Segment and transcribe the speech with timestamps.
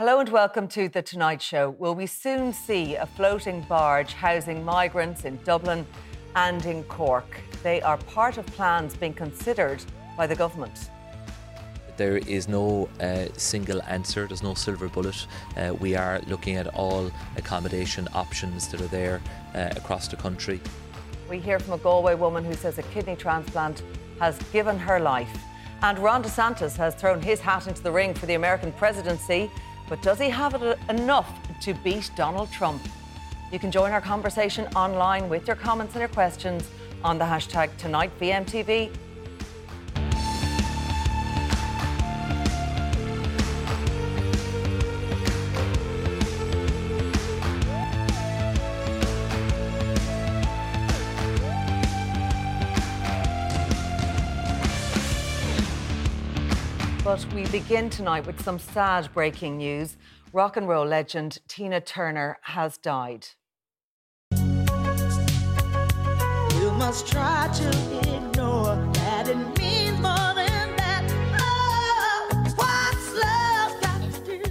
[0.00, 1.76] Hello and welcome to The Tonight Show.
[1.78, 5.86] Will we soon see a floating barge housing migrants in Dublin
[6.34, 7.26] and in Cork?
[7.62, 9.84] They are part of plans being considered
[10.16, 10.88] by the government.
[11.98, 15.26] There is no uh, single answer, there's no silver bullet.
[15.54, 19.20] Uh, we are looking at all accommodation options that are there
[19.54, 20.62] uh, across the country.
[21.28, 23.82] We hear from a Galway woman who says a kidney transplant
[24.18, 25.36] has given her life.
[25.82, 29.50] And Ron DeSantis has thrown his hat into the ring for the American presidency.
[29.90, 31.28] But does he have it uh, enough
[31.62, 32.80] to beat Donald Trump?
[33.52, 36.70] You can join our conversation online with your comments and your questions
[37.02, 38.94] on the hashtag TonightVMTV.
[57.50, 59.96] Begin tonight with some sad breaking news.
[60.32, 63.26] Rock and roll legend Tina Turner has died.
[64.30, 64.38] You
[66.78, 67.68] must try to
[68.14, 71.12] ignore that it means more than that.
[71.40, 74.44] Oh, what's love got to do?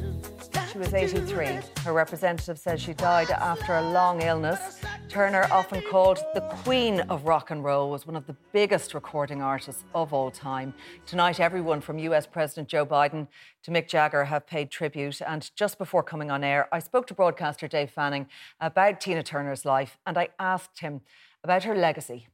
[0.70, 1.60] She was 83.
[1.86, 4.82] Her representative says she died after a long illness.
[5.10, 9.42] Turner, often called the Queen of Rock and Roll, was one of the biggest recording
[9.42, 10.72] artists of all time.
[11.08, 13.28] Tonight, everyone from US President Joe Biden
[13.64, 15.20] to Mick Jagger have paid tribute.
[15.24, 18.28] And just before coming on air, I spoke to broadcaster Dave Fanning
[18.62, 21.02] about Tina Turner's life and I asked him
[21.44, 22.28] about her legacy.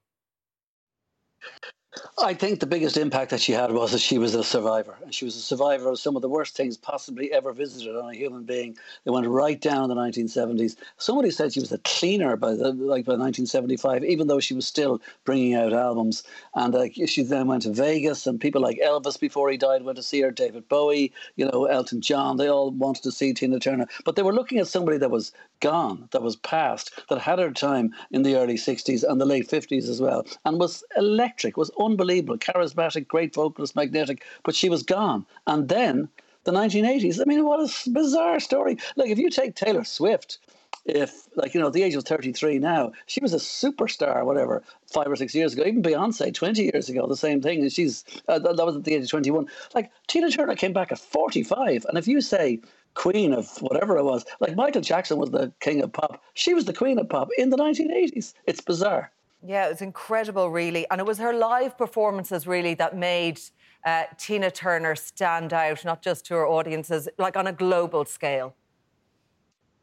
[2.17, 4.95] I think the biggest impact that she had was that she was a survivor.
[5.03, 8.09] And she was a survivor of some of the worst things possibly ever visited on
[8.09, 8.77] a human being.
[9.03, 10.75] They went right down in the 1970s.
[10.97, 14.65] Somebody said she was a cleaner by the, like by 1975, even though she was
[14.65, 16.23] still bringing out albums.
[16.55, 19.97] And uh, she then went to Vegas, and people like Elvis before he died went
[19.97, 22.37] to see her, David Bowie, you know, Elton John.
[22.37, 23.87] They all wanted to see Tina Turner.
[24.03, 27.51] But they were looking at somebody that was gone, that was past, that had her
[27.51, 31.71] time in the early 60s and the late 50s as well, and was electric, was
[31.85, 35.25] unbelievable, charismatic, great vocalist, magnetic, but she was gone.
[35.47, 36.09] And then
[36.43, 38.77] the 1980s, I mean, what a bizarre story.
[38.95, 40.39] Like, if you take Taylor Swift,
[40.85, 44.61] if, like, you know, at the age of 33 now, she was a superstar, whatever,
[44.85, 45.63] five or six years ago.
[45.65, 47.61] Even Beyonce, 20 years ago, the same thing.
[47.61, 49.47] And she's, uh, that was at the age of 21.
[49.73, 51.85] Like, Tina Turner came back at 45.
[51.89, 52.61] And if you say,
[52.95, 54.25] queen of whatever it was.
[54.39, 56.23] Like Michael Jackson was the king of pop.
[56.33, 58.33] She was the queen of pop in the 1980s.
[58.47, 59.11] It's bizarre.
[59.43, 60.89] Yeah, it was incredible, really.
[60.89, 63.39] And it was her live performances, really, that made
[63.85, 68.55] uh, Tina Turner stand out, not just to her audiences, like on a global scale.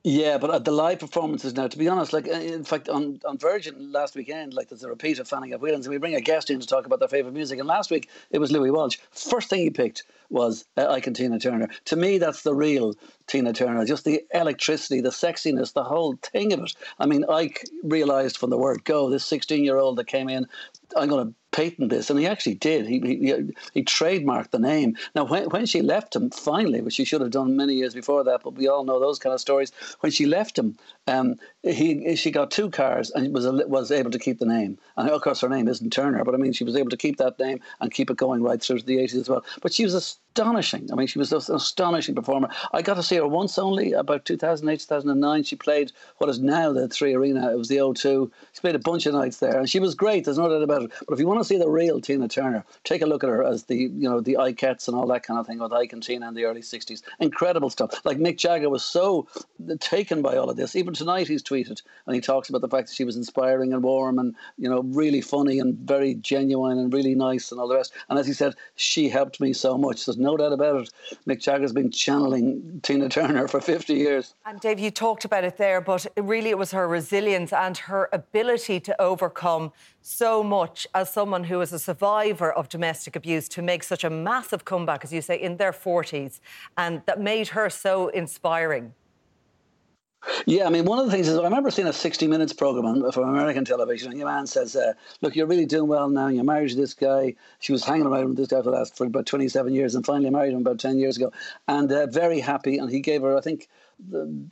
[0.05, 3.21] Yeah, but uh, the live performances now, to be honest, like uh, in fact on,
[3.25, 6.17] on Virgin last weekend, like there's a repeat of Fanning of Whelan's, and we bring
[6.17, 7.61] a guest in to talk about their favourite music.
[7.61, 8.99] And last week it was Louis Walsh.
[9.13, 11.69] First thing he picked was uh, Ike and Tina Turner.
[11.85, 12.95] To me, that's the real
[13.29, 13.85] Tina Turner.
[13.85, 16.75] Just the electricity, the sexiness, the whole thing of it.
[16.99, 20.49] I mean, Ike realised from the word go, this 16 year old that came in,
[20.97, 22.87] I'm going to patent this, and he actually did.
[22.87, 24.97] He, he he trademarked the name.
[25.15, 28.25] Now, when when she left him, finally, which she should have done many years before
[28.25, 29.73] that, but we all know those kind of stories.
[30.01, 30.77] When she left him,
[31.07, 34.79] um, he she got two cars and was was able to keep the name.
[34.97, 37.19] And of course, her name isn't Turner, but I mean, she was able to keep
[37.19, 39.45] that name and keep it going right through to the 80s as well.
[39.61, 40.91] But she was astonishing.
[40.91, 42.49] I mean, she was an astonishing performer.
[42.73, 45.43] I got to see her once only, about 2008, 2009.
[45.43, 47.53] She played what is now the Three Arena.
[47.53, 48.31] It was the O2.
[48.53, 50.25] She played a bunch of nights there, and she was great.
[50.25, 50.93] There's no doubt about it.
[51.07, 53.43] But if you want to see the real Tina Turner, take a look at her
[53.43, 56.03] as the you know the Ikettes and all that kind of thing with Ike and
[56.03, 57.03] Tina in the early 60s.
[57.21, 58.05] Incredible stuff.
[58.05, 59.27] Like Mick Jagger was so
[59.81, 60.77] taken by all of this.
[60.77, 63.83] Even tonight, he's tweeted and he talks about the fact that she was inspiring and
[63.83, 67.77] warm and you know really funny and very genuine and really nice and all the
[67.77, 67.93] rest.
[68.09, 70.07] And as he said, she helped me so much.
[70.07, 70.91] There's no doubt about it.
[71.27, 74.35] Mick Jagger's been channeling Tina Turner for 50 years.
[74.45, 78.09] And Dave, you talked about it there, but really it was her resilience and her
[78.13, 79.73] ability to overcome
[80.03, 84.11] so much as someone who is a survivor of domestic abuse to make such a
[84.11, 86.41] massive comeback, as you say, in their 40s,
[86.77, 88.95] and that made her so inspiring.
[90.47, 93.11] Yeah, I mean, one of the things is I remember seeing a 60 Minutes program
[93.11, 96.29] from American television, and your man says, uh, Look, you're really doing well now.
[96.29, 97.35] You're married to this guy.
[97.59, 100.07] She was hanging around with this guy for the last for about 27 years and
[100.07, 101.33] finally married him about 10 years ago.
[101.67, 102.79] And uh, very happy.
[102.79, 103.69] And he gave her, I think,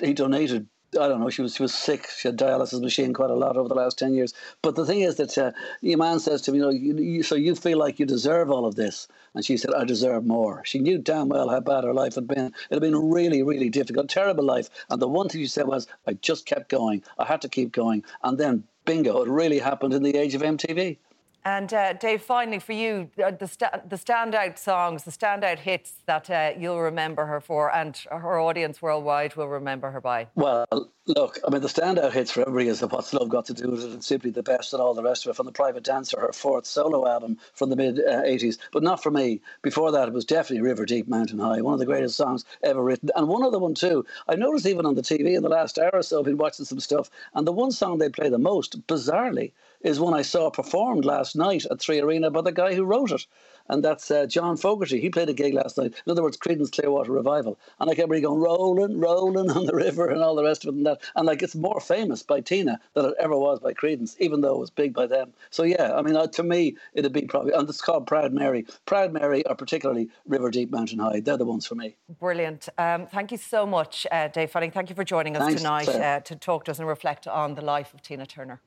[0.01, 0.67] he donated
[0.99, 1.31] I don't know.
[1.31, 2.09] She was she was sick.
[2.09, 4.35] She had dialysis machine quite a lot over the last ten years.
[4.61, 7.23] But the thing is that uh, your man says to me, you know, you, you,
[7.23, 10.63] so you feel like you deserve all of this, and she said, I deserve more.
[10.65, 12.47] She knew damn well how bad her life had been.
[12.47, 14.69] It had been really, really difficult, terrible life.
[14.89, 17.05] And the one thing she said was, I just kept going.
[17.19, 18.03] I had to keep going.
[18.25, 20.99] And then, bingo, it really happened in the age of MTV.
[21.45, 25.95] And uh, Dave, finally for you, uh, the, sta- the standout songs, the standout hits
[26.05, 30.27] that uh, you'll remember her for, and her audience worldwide will remember her by.
[30.35, 30.67] Well,
[31.07, 33.85] look, I mean, the standout hits for everybody is "What's Love Got to Do with
[33.85, 36.21] It" and "Simply the Best" and all the rest of it from the Private Dancer,
[36.21, 38.59] her fourth solo album from the mid '80s.
[38.59, 39.41] Uh, but not for me.
[39.63, 42.83] Before that, it was definitely "River Deep, Mountain High," one of the greatest songs ever
[42.83, 43.09] written.
[43.17, 44.05] And one other one too.
[44.29, 46.67] I noticed even on the TV in the last hour or so, I've been watching
[46.67, 49.53] some stuff, and the one song they play the most, bizarrely,
[49.83, 53.13] is one I saw performed last night at Three Arena by the guy who wrote
[53.13, 53.27] it.
[53.69, 55.01] And that's uh, John Fogerty.
[55.01, 55.95] He played a gig last night.
[56.05, 57.57] In other words, Creedence Clearwater Revival.
[57.79, 60.75] And I kept really going, rolling, rolling on the river and all the rest of
[60.75, 61.01] it and that.
[61.15, 64.55] And like it's more famous by Tina than it ever was by Creedence, even though
[64.55, 65.33] it was big by them.
[65.51, 68.67] So yeah, I mean, uh, to me, it'd be probably, and it's called Proud Mary.
[68.87, 71.21] Proud Mary, or particularly River Deep Mountain High.
[71.21, 71.97] They're the ones for me.
[72.19, 72.69] Brilliant.
[72.77, 74.73] Um, thank you so much, uh, Dave Fanning.
[74.73, 77.55] Thank you for joining us Thanks, tonight uh, to talk to us and reflect on
[77.55, 78.61] the life of Tina Turner.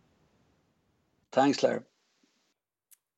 [1.33, 1.83] Thanks, Claire.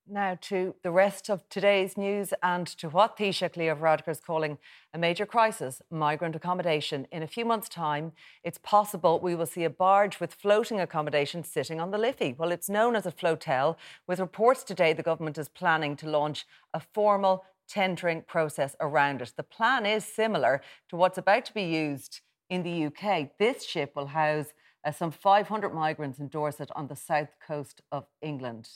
[0.08, 4.58] Now to the rest of today's news and to what Taoiseach Leo Varadkar is calling
[4.94, 7.08] a major crisis, migrant accommodation.
[7.12, 8.14] In a few months' time,
[8.44, 12.36] it's possible we will see a barge with floating accommodation sitting on the Liffey.
[12.38, 13.76] Well, it's known as a flotel,
[14.08, 19.34] with reports today the government is planning to launch a formal tendering process around it.
[19.36, 23.32] The plan is similar to what's about to be used in the UK.
[23.40, 24.54] This ship will house
[24.86, 28.70] uh, some 500 migrants in Dorset on the south coast of England.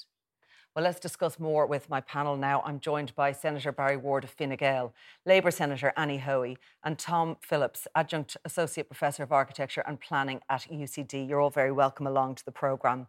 [0.75, 2.61] Well, let's discuss more with my panel now.
[2.65, 4.93] I'm joined by Senator Barry Ward of Fine Gael,
[5.25, 10.67] Labour Senator Annie Hoey, and Tom Phillips, Adjunct Associate Professor of Architecture and Planning at
[10.71, 11.27] UCD.
[11.27, 13.07] You're all very welcome along to the programme.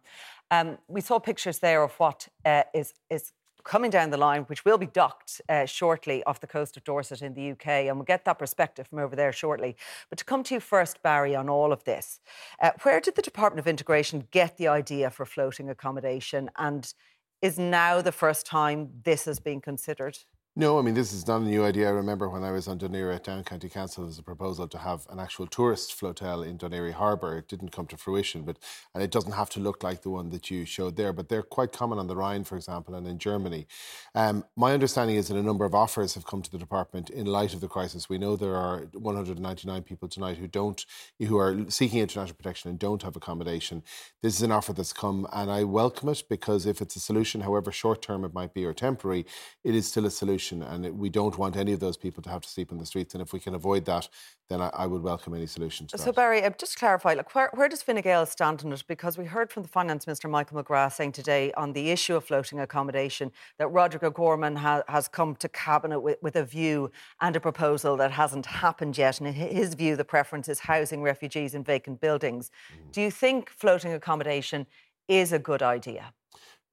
[0.49, 3.31] Um, we saw pictures there of what uh, is is
[3.63, 7.21] coming down the line, which will be docked uh, shortly off the coast of Dorset
[7.21, 9.75] in the UK, and we'll get that perspective from over there shortly.
[10.09, 12.19] But to come to you first, Barry, on all of this,
[12.61, 16.93] uh, where did the Department of Integration get the idea for floating accommodation, and
[17.41, 20.17] is now the first time this has been considered?
[20.53, 21.87] No, I mean, this is not a new idea.
[21.87, 24.77] I remember when I was on at Down County Council, there was a proposal to
[24.77, 27.37] have an actual tourist flotel in Dún Harbour.
[27.37, 28.57] It didn't come to fruition, but
[28.93, 31.41] and it doesn't have to look like the one that you showed there, but they're
[31.41, 33.65] quite common on the Rhine, for example, and in Germany.
[34.13, 37.27] Um, my understanding is that a number of offers have come to the department in
[37.27, 38.09] light of the crisis.
[38.09, 40.85] We know there are 199 people tonight who don't,
[41.17, 43.83] who are seeking international protection and don't have accommodation.
[44.21, 47.39] This is an offer that's come, and I welcome it because if it's a solution,
[47.39, 49.25] however short term it might be or temporary,
[49.63, 50.67] it is still a solution solution.
[50.67, 53.13] And we don't want any of those people to have to sleep in the streets.
[53.13, 54.09] And if we can avoid that,
[54.49, 56.15] then I, I would welcome any solution to so, that.
[56.15, 58.83] Barry, uh, just to clarify, like, where, where does Fine Gael stand on it?
[58.87, 62.25] Because we heard from the Finance Minister, Michael McGrath, saying today on the issue of
[62.25, 67.35] floating accommodation that Roderick O'Gorman ha- has come to Cabinet with, with a view and
[67.35, 69.19] a proposal that hasn't happened yet.
[69.19, 72.49] And in his view, the preference is housing refugees in vacant buildings.
[72.49, 72.91] Mm.
[72.91, 74.67] Do you think floating accommodation
[75.07, 76.13] is a good idea?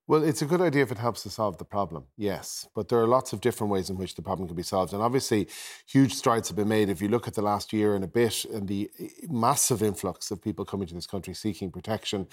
[0.08, 2.66] Well, it's a good idea if it helps to solve the problem, yes.
[2.74, 4.94] But there are lots of different ways in which the problem can be solved.
[4.94, 5.48] And obviously,
[5.86, 6.88] huge strides have been made.
[6.88, 10.30] If you look at the last year and a bit and the eh, massive influx
[10.30, 12.26] of people coming to this country seeking protection,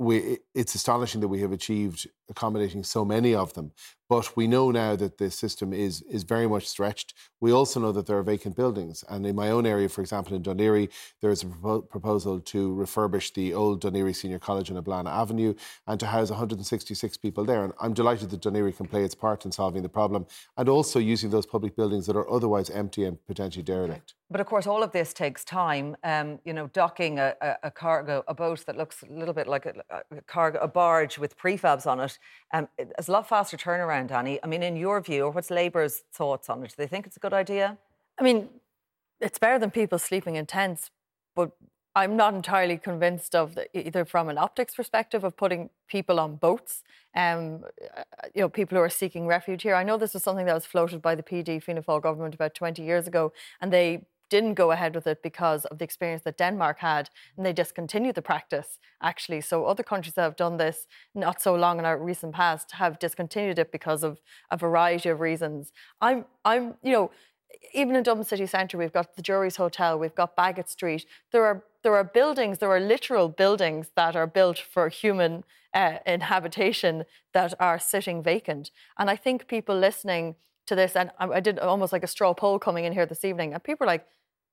[0.00, 3.70] we, it's astonishing that we have achieved accommodating so many of them.
[4.12, 7.14] But we know now that the system is is very much stretched.
[7.40, 9.02] We also know that there are vacant buildings.
[9.08, 10.90] And in my own area, for example, in Laoghaire,
[11.22, 15.54] there is a propo- proposal to refurbish the old Laoghaire Senior College on Eblana Avenue
[15.86, 17.64] and to house 166 people there.
[17.64, 20.26] And I'm delighted that Laoghaire can play its part in solving the problem
[20.58, 24.14] and also using those public buildings that are otherwise empty and potentially derelict.
[24.32, 25.94] But of course, all of this takes time.
[26.04, 29.46] Um, you know, docking a, a, a, cargo, a boat that looks a little bit
[29.46, 29.74] like a,
[30.10, 32.18] a cargo, a barge with prefabs on it,
[32.54, 34.38] um, it's a lot faster turnaround, Annie.
[34.42, 36.70] I mean, in your view, or what's Labour's thoughts on it?
[36.70, 37.78] Do they think it's a good idea?
[38.18, 38.48] I mean,
[39.20, 40.90] it's better than people sleeping in tents,
[41.34, 41.52] but
[41.94, 46.36] I'm not entirely convinced of the, either from an optics perspective of putting people on
[46.36, 46.82] boats.
[47.14, 47.64] Um,
[48.34, 49.74] you know, people who are seeking refuge here.
[49.74, 52.54] I know this was something that was floated by the PD Fianna Fáil government about
[52.54, 56.38] 20 years ago, and they didn't go ahead with it because of the experience that
[56.38, 57.04] Denmark had,
[57.36, 58.70] and they discontinued the practice
[59.10, 59.40] actually.
[59.40, 62.98] So other countries that have done this not so long in our recent past have
[62.98, 64.12] discontinued it because of
[64.50, 65.72] a variety of reasons.
[66.00, 67.10] I'm, I'm, you know,
[67.74, 71.04] even in Dublin city centre, we've got the Jury's Hotel, we've got Bagot Street.
[71.32, 75.98] There are there are buildings, there are literal buildings that are built for human uh,
[76.06, 77.04] inhabitation
[77.36, 78.70] that are sitting vacant.
[78.98, 80.36] And I think people listening
[80.66, 83.52] to this, and I, did almost like a straw poll coming in here this evening,
[83.52, 84.06] and people are like,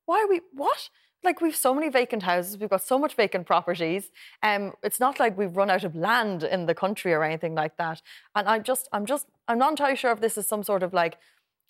[0.06, 0.88] why are we, what?
[1.22, 4.10] Like we've so many vacant houses, we've got so much vacant properties.
[4.42, 7.76] Um, it's not like we've run out of land in the country or anything like
[7.76, 8.00] that.
[8.34, 10.94] And I'm just, I'm just, I'm not entirely sure if this is some sort of
[10.94, 11.18] like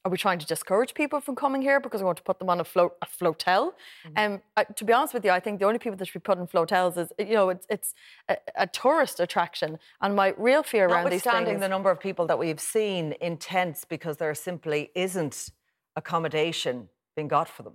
[0.05, 2.49] are we trying to discourage people from coming here because we want to put them
[2.49, 3.73] on a float a flotel?
[4.07, 4.13] Mm-hmm.
[4.17, 6.27] Um, I, to be honest with you, I think the only people that should be
[6.27, 7.95] put in flotels is you know it's it's
[8.29, 9.79] a, a tourist attraction.
[10.01, 13.37] And my real fear around these things, the number of people that we've seen in
[13.37, 15.51] tents because there simply isn't
[15.97, 17.75] accommodation being got for them.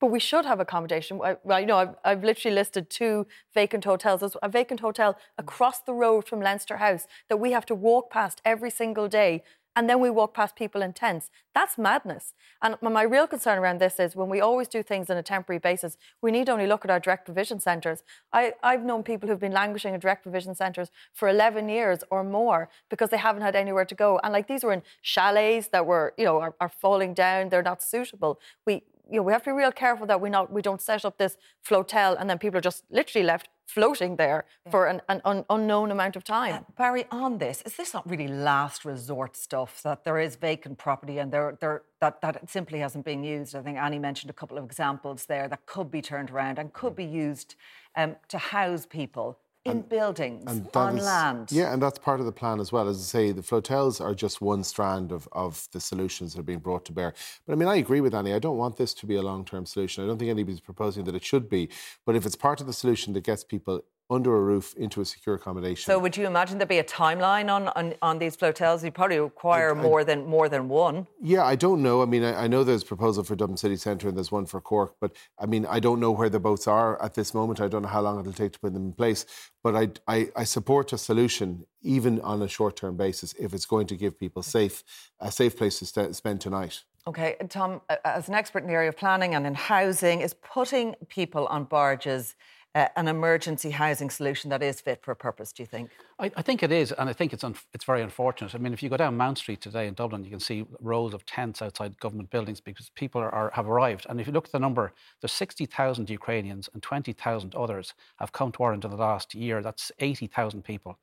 [0.00, 1.18] But we should have accommodation.
[1.18, 4.20] Well, you know, I've, I've literally listed two vacant hotels.
[4.20, 8.10] There's a vacant hotel across the road from Leinster House that we have to walk
[8.10, 9.42] past every single day
[9.76, 11.30] and then we walk past people in tents.
[11.54, 12.34] That's madness.
[12.60, 15.60] And my real concern around this is when we always do things on a temporary
[15.60, 18.02] basis, we need only look at our direct provision centres.
[18.32, 22.24] I, have known people who've been languishing in direct provision centres for 11 years or
[22.24, 24.20] more because they haven't had anywhere to go.
[24.24, 27.48] And like these were in chalets that were, you know, are, are falling down.
[27.48, 28.40] They're not suitable.
[28.66, 31.04] We, you know, we have to be real careful that we not we don't set
[31.04, 31.36] up this
[31.68, 34.72] flotel and then people are just literally left floating there yeah.
[34.72, 36.54] for an, an un, unknown amount of time.
[36.54, 40.78] Uh, Barry, on this, is this not really last resort stuff that there is vacant
[40.78, 43.54] property and there, there that that simply hasn't been used?
[43.54, 46.72] I think Annie mentioned a couple of examples there that could be turned around and
[46.72, 47.54] could be used
[47.96, 51.52] um, to house people in and, buildings, and on is, land.
[51.52, 52.88] Yeah, and that's part of the plan as well.
[52.88, 56.44] As I say, the flotels are just one strand of, of the solutions that are
[56.44, 57.12] being brought to bear.
[57.46, 58.32] But I mean, I agree with Annie.
[58.32, 60.02] I don't want this to be a long term solution.
[60.02, 61.68] I don't think anybody's proposing that it should be.
[62.06, 65.04] But if it's part of the solution that gets people under a roof into a
[65.04, 65.86] secure accommodation.
[65.86, 68.82] So would you imagine there'd be a timeline on, on, on these flotels?
[68.82, 71.06] You'd probably require I, I, more than more than one.
[71.22, 72.02] Yeah, I don't know.
[72.02, 74.46] I mean, I, I, know there's a proposal for Dublin City Centre and there's one
[74.46, 77.60] for Cork, but I mean, I don't know where the boats are at this moment.
[77.60, 79.24] I don't know how long it'll take to put them in place.
[79.62, 83.86] But I, I, I support a solution, even on a short-term basis, if it's going
[83.88, 84.82] to give people safe
[85.20, 86.82] a safe place to st- spend tonight.
[87.06, 90.94] Okay, Tom, as an expert in the area of planning and in housing, is putting
[91.08, 92.36] people on barges
[92.74, 95.90] uh, an emergency housing solution that is fit for purpose, do you think?
[96.18, 98.54] I, I think it is, and I think it's, un- it's very unfortunate.
[98.54, 101.12] I mean, if you go down Mount Street today in Dublin, you can see rows
[101.12, 104.06] of tents outside government buildings because people are, are have arrived.
[104.08, 108.52] And if you look at the number, there's 60,000 Ukrainians and 20,000 others have come
[108.52, 109.62] to Ireland in the last year.
[109.62, 110.98] That's 80,000 people.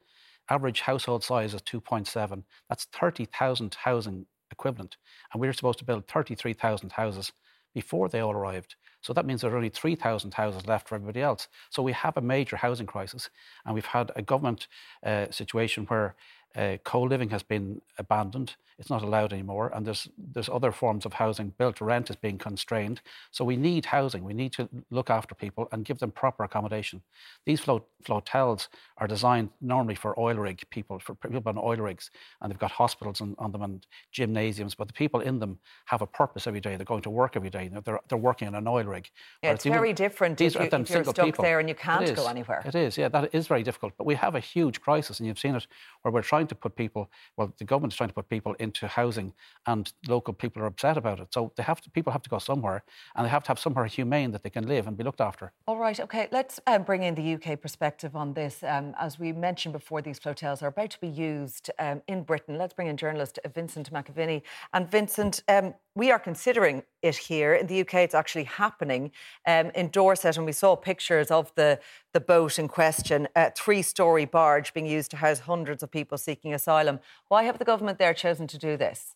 [0.50, 2.44] Average household size is 2.7.
[2.70, 4.96] That's 30,000 housing equivalent.
[5.34, 7.34] And we're supposed to build 33,000 houses
[7.74, 8.76] before they all arrived.
[9.02, 11.48] So that means there are only 3,000 houses left for everybody else.
[11.70, 13.30] So we have a major housing crisis,
[13.66, 14.68] and we've had a government
[15.06, 16.16] uh, situation where
[16.56, 18.56] uh, co-living has been abandoned.
[18.80, 21.54] It's not allowed anymore, and there's there's other forms of housing.
[21.58, 23.02] Built rent is being constrained.
[23.32, 24.24] So we need housing.
[24.24, 27.02] We need to look after people and give them proper accommodation.
[27.46, 32.12] These float, flotels are designed normally for oil rig people, for people on oil rigs,
[32.40, 34.76] and they've got hospitals on, on them and gymnasiums.
[34.76, 36.76] But the people in them have a purpose every day.
[36.76, 37.72] They're going to work every day.
[37.84, 39.10] They're they're working on an oil rig.
[39.42, 41.44] Yeah, it's very different these if, you, if you're stuck people.
[41.44, 42.62] there and you can't go anywhere.
[42.64, 42.96] It is.
[42.96, 43.94] Yeah, that is very difficult.
[43.98, 45.66] But we have a huge crisis, and you've seen it
[46.04, 47.10] where we're trying to put people.
[47.36, 49.34] Well, the government is trying to put people into housing,
[49.66, 51.34] and local people are upset about it.
[51.34, 52.84] So they have to, people have to go somewhere,
[53.16, 55.52] and they have to have somewhere humane that they can live and be looked after.
[55.68, 56.00] All right.
[56.00, 56.28] Okay.
[56.32, 58.64] Let's um, bring in the UK perspective on this.
[58.64, 62.58] Um, as we mentioned before, these flotels are about to be used um, in Britain.
[62.58, 64.44] Let's bring in journalist Vincent McAviney.
[64.74, 67.96] And Vincent, um, we are considering it here in the UK.
[67.96, 69.12] It's actually happening
[69.46, 71.80] um, in Dorset, and we saw pictures of the
[72.14, 76.54] the boat in question, a three-story barge being used to house hundreds of people seeking
[76.54, 77.00] asylum.
[77.28, 79.14] Why have the government there chosen to do this?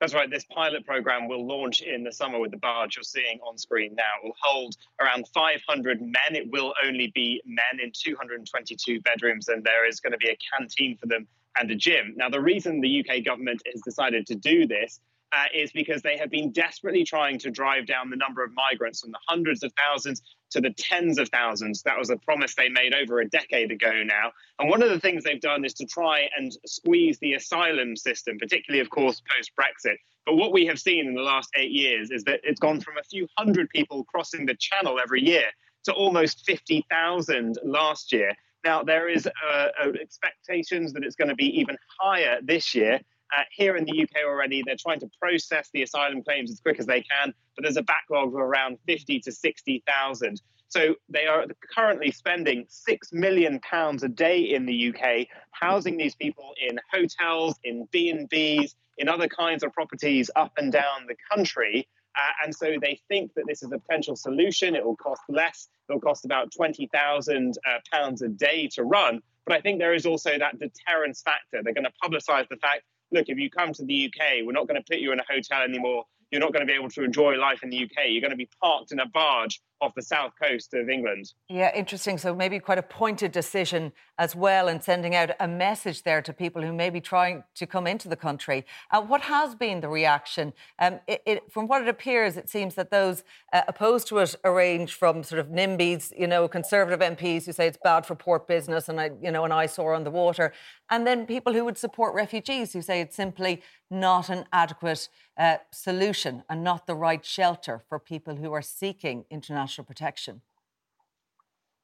[0.00, 0.30] That's right.
[0.30, 3.96] This pilot program will launch in the summer with the barge you're seeing on screen
[3.96, 4.04] now.
[4.22, 6.12] It will hold around 500 men.
[6.30, 10.38] It will only be men in 222 bedrooms, and there is going to be a
[10.52, 11.26] canteen for them
[11.58, 12.14] and a gym.
[12.16, 15.00] Now, the reason the UK government has decided to do this
[15.32, 19.00] uh, is because they have been desperately trying to drive down the number of migrants
[19.00, 21.82] from the hundreds of thousands to the tens of thousands.
[21.82, 24.32] That was a promise they made over a decade ago now.
[24.58, 28.38] And one of the things they've done is to try and squeeze the asylum system,
[28.38, 29.96] particularly, of course, post Brexit.
[30.24, 32.98] But what we have seen in the last eight years is that it's gone from
[32.98, 35.46] a few hundred people crossing the channel every year
[35.84, 38.32] to almost 50,000 last year.
[38.64, 43.00] Now, there is uh, uh, expectations that it's going to be even higher this year.
[43.36, 46.78] Uh, here in the UK already, they're trying to process the asylum claims as quick
[46.78, 50.40] as they can, but there's a backlog of around 50 to 60,000.
[50.68, 56.14] So they are currently spending six million pounds a day in the UK, housing these
[56.14, 61.06] people in hotels, in B and Bs, in other kinds of properties up and down
[61.06, 61.88] the country.
[62.14, 64.74] Uh, and so they think that this is a potential solution.
[64.74, 65.68] It will cost less.
[65.88, 69.20] It will cost about £20,000 uh, pounds a day to run.
[69.46, 71.62] But I think there is also that deterrence factor.
[71.62, 72.82] They're going to publicize the fact
[73.12, 75.24] look, if you come to the UK, we're not going to put you in a
[75.28, 78.08] hotel anymore you're not going to be able to enjoy life in the UK.
[78.08, 81.32] You're going to be parked in a barge off the south coast of England.
[81.48, 82.18] Yeah, interesting.
[82.18, 86.32] So maybe quite a pointed decision as well, and sending out a message there to
[86.32, 88.66] people who may be trying to come into the country.
[88.90, 90.52] Uh, what has been the reaction?
[90.78, 94.34] Um, it, it, from what it appears, it seems that those uh, opposed to it
[94.44, 98.48] range from sort of NIMBYs, you know, Conservative MPs who say it's bad for port
[98.48, 100.52] business and I, you know, an eyesore on the water,
[100.90, 105.08] and then people who would support refugees who say it's simply not an adequate
[105.38, 110.40] uh, solution and not the right shelter for people who are seeking international protection.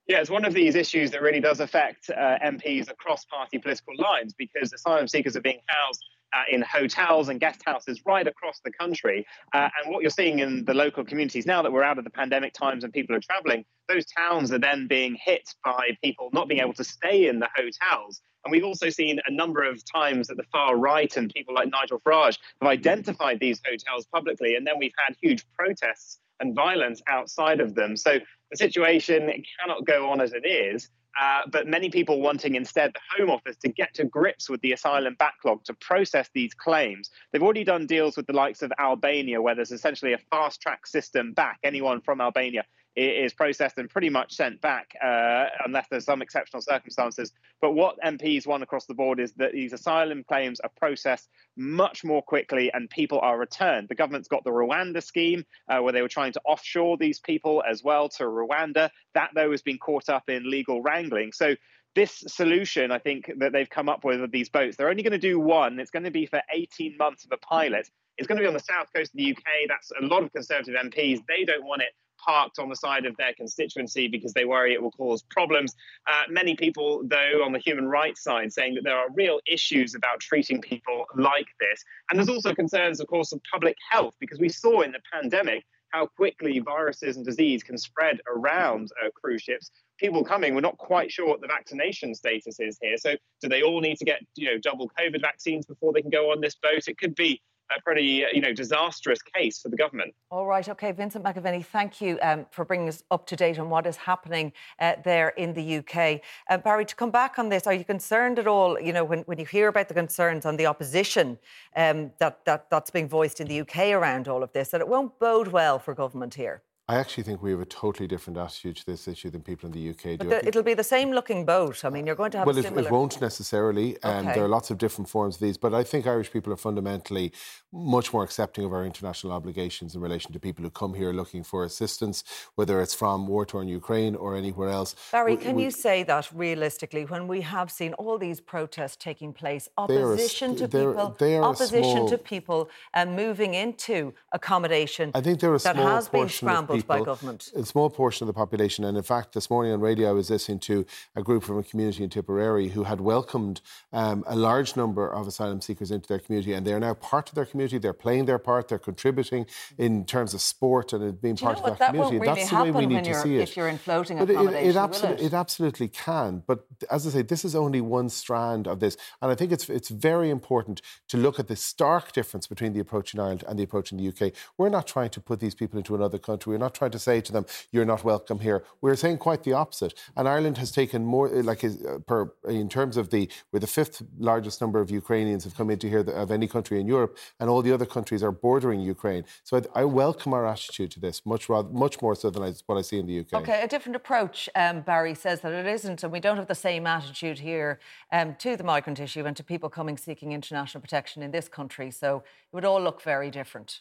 [0.07, 3.95] Yeah, it's one of these issues that really does affect uh, MPs across party political
[3.97, 8.61] lines because asylum seekers are being housed uh, in hotels and guest houses right across
[8.65, 9.25] the country.
[9.55, 12.11] Uh, and what you're seeing in the local communities now that we're out of the
[12.11, 16.49] pandemic times and people are traveling, those towns are then being hit by people not
[16.49, 18.21] being able to stay in the hotels.
[18.45, 21.71] And we've also seen a number of times that the far right and people like
[21.71, 27.03] Nigel Farage have identified these hotels publicly, and then we've had huge protests and violence
[27.07, 27.97] outside of them.
[27.97, 28.19] So
[28.51, 30.89] the situation cannot go on as it is.
[31.21, 34.73] Uh, but many people wanting instead the Home Office to get to grips with the
[34.73, 37.11] asylum backlog to process these claims.
[37.31, 40.89] They've already done deals with the likes of Albania, where there's essentially a fast track
[40.89, 41.61] system back.
[41.63, 42.65] Anyone from Albania
[42.97, 47.33] is processed and pretty much sent back uh, unless there's some exceptional circumstances.
[47.61, 52.05] But what MPs want across the board is that these asylum claims are processed much
[52.05, 53.89] more quickly and people are returned.
[53.89, 57.63] The government's got the Rwanda scheme uh, where they were trying to offshore these people
[57.69, 58.91] as well to Rwanda.
[59.15, 61.33] That, though, has been caught up in legal wrangling.
[61.33, 61.57] So
[61.95, 65.13] this solution, I think, that they've come up with with these boats, they're only going
[65.13, 65.79] to do one.
[65.79, 67.89] It's going to be for 18 months of a pilot.
[68.19, 69.69] It's going to be on the south coast of the UK.
[69.69, 71.21] That's a lot of Conservative MPs.
[71.27, 71.89] They don't want it
[72.25, 75.75] parked on the side of their constituency because they worry it will cause problems.
[76.07, 79.95] Uh, many people, though, on the human rights side, saying that there are real issues
[79.95, 81.85] about treating people like this.
[82.11, 85.65] And there's also concerns, of course, of public health because we saw in the pandemic
[85.95, 89.71] how quickly viruses and disease can spread around uh, cruise ships.
[89.97, 92.97] People coming, we're not quite sure what the vaccination status is here.
[92.97, 96.11] So, do they all need to get, you know, double COVID vaccines before they can
[96.11, 96.89] go on this boat?
[96.89, 97.41] It could be
[97.77, 100.15] a pretty, you know, disastrous case for the government.
[100.31, 103.71] All right, okay, Vincent McAviney, thank you um, for bringing us up to date on
[103.71, 106.21] what is happening uh, there in the UK.
[106.49, 108.79] Uh, Barry, to come back on this, are you concerned at all?
[108.79, 111.39] You know, when, when you hear about the concerns on the opposition
[111.77, 114.89] um, that, that that's being voiced in the UK around all of this, that it
[114.89, 116.63] won't bode well for government here.
[116.87, 119.73] I actually think we have a totally different attitude to this issue than people in
[119.73, 120.29] the UK do.
[120.29, 121.83] The, it'll be the same looking boat.
[121.83, 123.97] I mean, you're going to have well, a it, it won't necessarily.
[124.03, 124.35] Um, Okay.
[124.35, 127.33] There are lots of different forms of these, but I think Irish people are fundamentally
[127.73, 131.43] much more accepting of our international obligations in relation to people who come here looking
[131.43, 132.23] for assistance,
[132.55, 134.95] whether it's from war-torn Ukraine or anywhere else.
[135.11, 138.97] Barry, We- can we- you say that realistically when we have seen all these protests
[138.97, 142.69] taking place, are a opposition to they're- people, they are a opposition to small- people
[142.95, 146.47] uh, moving into accommodation I think they're a that has been portion
[146.81, 147.51] scrambled by government?
[147.57, 150.31] A small portion of the population, and in fact, this morning on radio, I was
[150.31, 150.85] listening to
[151.17, 153.61] a group from a community in Tipperary who had welcomed
[153.93, 157.29] um, a large number of asylum seekers into their community, and they are now part
[157.29, 157.79] of their community.
[157.79, 158.69] They're playing their part.
[158.69, 159.47] They're contributing
[159.79, 162.19] in terms of sport and being part of that That community.
[162.19, 163.43] really That's the way we need to see it.
[163.49, 165.33] if you're in floating But it- accommodation, it, will absolutely, it?
[165.33, 166.43] it absolutely can.
[166.47, 169.69] But as I say, this is only one strand of this, and I think it's
[169.69, 173.59] it's very important to look at the stark difference between the approach in Ireland and
[173.59, 174.33] the approach in the UK.
[174.59, 176.51] We're not trying to put these people into another country.
[176.53, 179.55] We're not trying to say to them, "You're not welcome here." We're saying quite the
[179.63, 179.93] opposite.
[180.17, 182.21] And Ireland has taken more, uh, like uh, per
[182.63, 186.05] in terms of the we're the fifth largest number of Ukrainians have come into here
[186.25, 189.25] of any country in Europe, and all the other countries are bordering Ukraine.
[189.43, 192.53] So I, I welcome our attitude to this much rather, much more so than I,
[192.67, 193.33] what I see in the UK.
[193.43, 196.55] Okay, a different approach, um, Barry says that it isn't, and we don't have the
[196.55, 197.79] same attitude here
[198.13, 201.91] um, to the migrant issue and to people coming seeking international protection in this country.
[201.91, 203.81] So it would all look very different.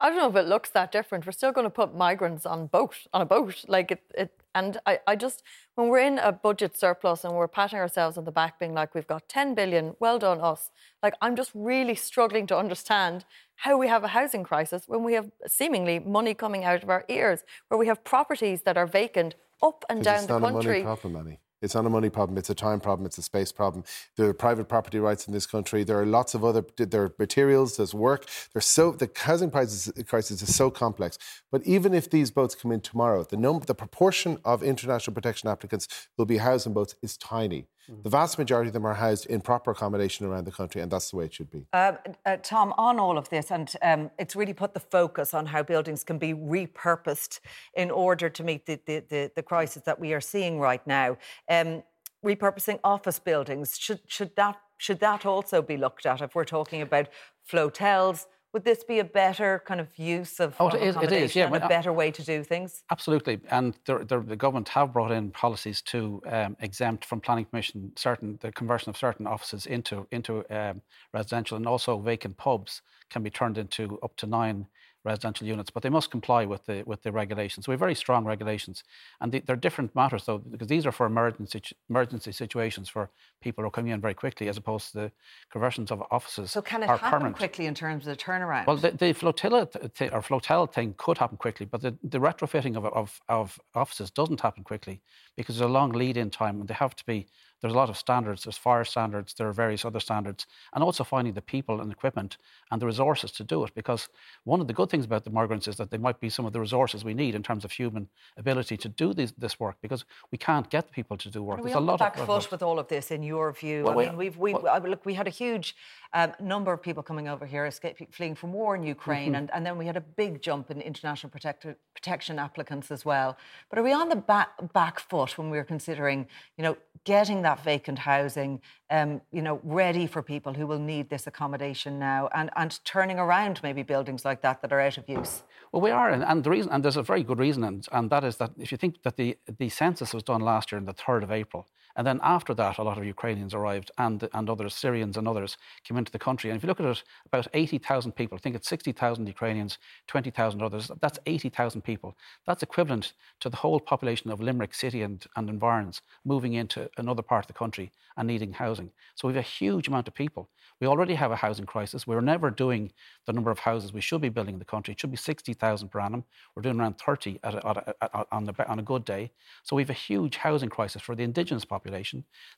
[0.00, 1.24] I don't know if it looks that different.
[1.24, 4.02] We're still going to put migrants on boat on a boat, like it.
[4.14, 5.42] it and I, I just
[5.74, 8.94] when we're in a budget surplus and we're patting ourselves on the back, being like
[8.94, 10.70] we've got 10 billion, well done us.
[11.02, 15.12] Like I'm just really struggling to understand how we have a housing crisis when we
[15.14, 19.34] have seemingly money coming out of our ears, where we have properties that are vacant
[19.62, 20.82] up and down the country.
[21.10, 21.38] money.
[21.62, 22.36] It's not a money problem.
[22.38, 23.06] It's a time problem.
[23.06, 23.84] It's a space problem.
[24.16, 25.84] There are private property rights in this country.
[25.84, 26.64] There are lots of other.
[26.76, 27.76] There are materials.
[27.76, 28.26] There's work.
[28.52, 31.18] There's so the housing crisis, crisis is so complex.
[31.50, 35.48] But even if these boats come in tomorrow, the number, the proportion of international protection
[35.48, 37.66] applicants will be housing boats is tiny.
[37.88, 41.10] The vast majority of them are housed in proper accommodation around the country, and that's
[41.10, 41.66] the way it should be.
[41.72, 41.92] Uh,
[42.24, 45.62] uh, Tom, on all of this, and um, it's really put the focus on how
[45.62, 47.40] buildings can be repurposed
[47.74, 51.16] in order to meet the, the, the, the crisis that we are seeing right now.
[51.48, 51.82] Um,
[52.24, 56.82] repurposing office buildings, should, should, that, should that also be looked at if we're talking
[56.82, 57.08] about
[57.44, 58.26] flotels?
[58.52, 61.36] Would this be a better kind of use of, Oh, of it is- it is,
[61.36, 62.84] yeah, and a uh, better way to do things?
[62.90, 67.44] Absolutely, and the, the, the government have brought in policies to um, exempt from planning
[67.44, 70.80] permission certain the conversion of certain offices into into um,
[71.12, 74.66] residential, and also vacant pubs can be turned into up to nine
[75.06, 77.66] residential units, but they must comply with the with the regulations.
[77.66, 78.84] We have very strong regulations,
[79.20, 83.08] and the, they're different matters though, because these are for emergency emergency situations for
[83.40, 85.12] people who are coming in very quickly, as opposed to the
[85.50, 86.50] conversions of offices.
[86.50, 87.36] So can it happen permanent.
[87.36, 88.66] quickly in terms of the turnaround?
[88.66, 92.76] Well, the, the flotilla th- or flotel thing could happen quickly, but the, the retrofitting
[92.76, 95.00] of, of, of offices doesn't happen quickly
[95.36, 97.26] because there's a long lead-in time, and they have to be.
[97.60, 98.44] There's a lot of standards.
[98.44, 99.32] There's fire standards.
[99.34, 102.36] There are various other standards, and also finding the people and equipment
[102.70, 103.74] and the resources to do it.
[103.74, 104.08] Because
[104.44, 106.52] one of the good things about the migrants is that they might be some of
[106.52, 109.76] the resources we need in terms of human ability to do this, this work.
[109.80, 111.58] Because we can't get people to do work.
[111.58, 113.22] Are we There's a on lot the back of foot with all of this, in
[113.22, 113.84] your view?
[113.84, 115.74] Well, I we- mean, we've, we've well- look, we had a huge
[116.12, 119.38] um, number of people coming over here, escaping, fleeing from war in Ukraine, Mhm.
[119.38, 123.36] and, and then we had a big jump in international protect- protection applicants as well.
[123.70, 127.55] But are we on the back, back foot when we're considering, you know, getting that
[127.60, 132.50] vacant housing, um, you know, ready for people who will need this accommodation now, and,
[132.56, 135.42] and turning around maybe buildings like that that are out of use?
[135.72, 138.10] Well, we are, and, and the reason, and there's a very good reason, and, and
[138.10, 140.84] that is that if you think that the, the census was done last year on
[140.84, 141.66] the 3rd of April,
[141.96, 145.56] and then after that, a lot of Ukrainians arrived and, and others, Syrians and others,
[145.82, 146.50] came into the country.
[146.50, 150.62] And if you look at it, about 80,000 people, I think it's 60,000 Ukrainians, 20,000
[150.62, 152.16] others, that's 80,000 people.
[152.46, 157.22] That's equivalent to the whole population of Limerick City and, and environs moving into another
[157.22, 158.90] part of the country and needing housing.
[159.14, 160.50] So we have a huge amount of people.
[160.80, 162.06] We already have a housing crisis.
[162.06, 162.92] We're never doing
[163.26, 164.92] the number of houses we should be building in the country.
[164.92, 166.24] It should be 60,000 per annum.
[166.54, 169.04] We're doing around 30 at a, at a, at a- on, a, on a good
[169.04, 169.30] day.
[169.62, 171.85] So we have a huge housing crisis for the indigenous population.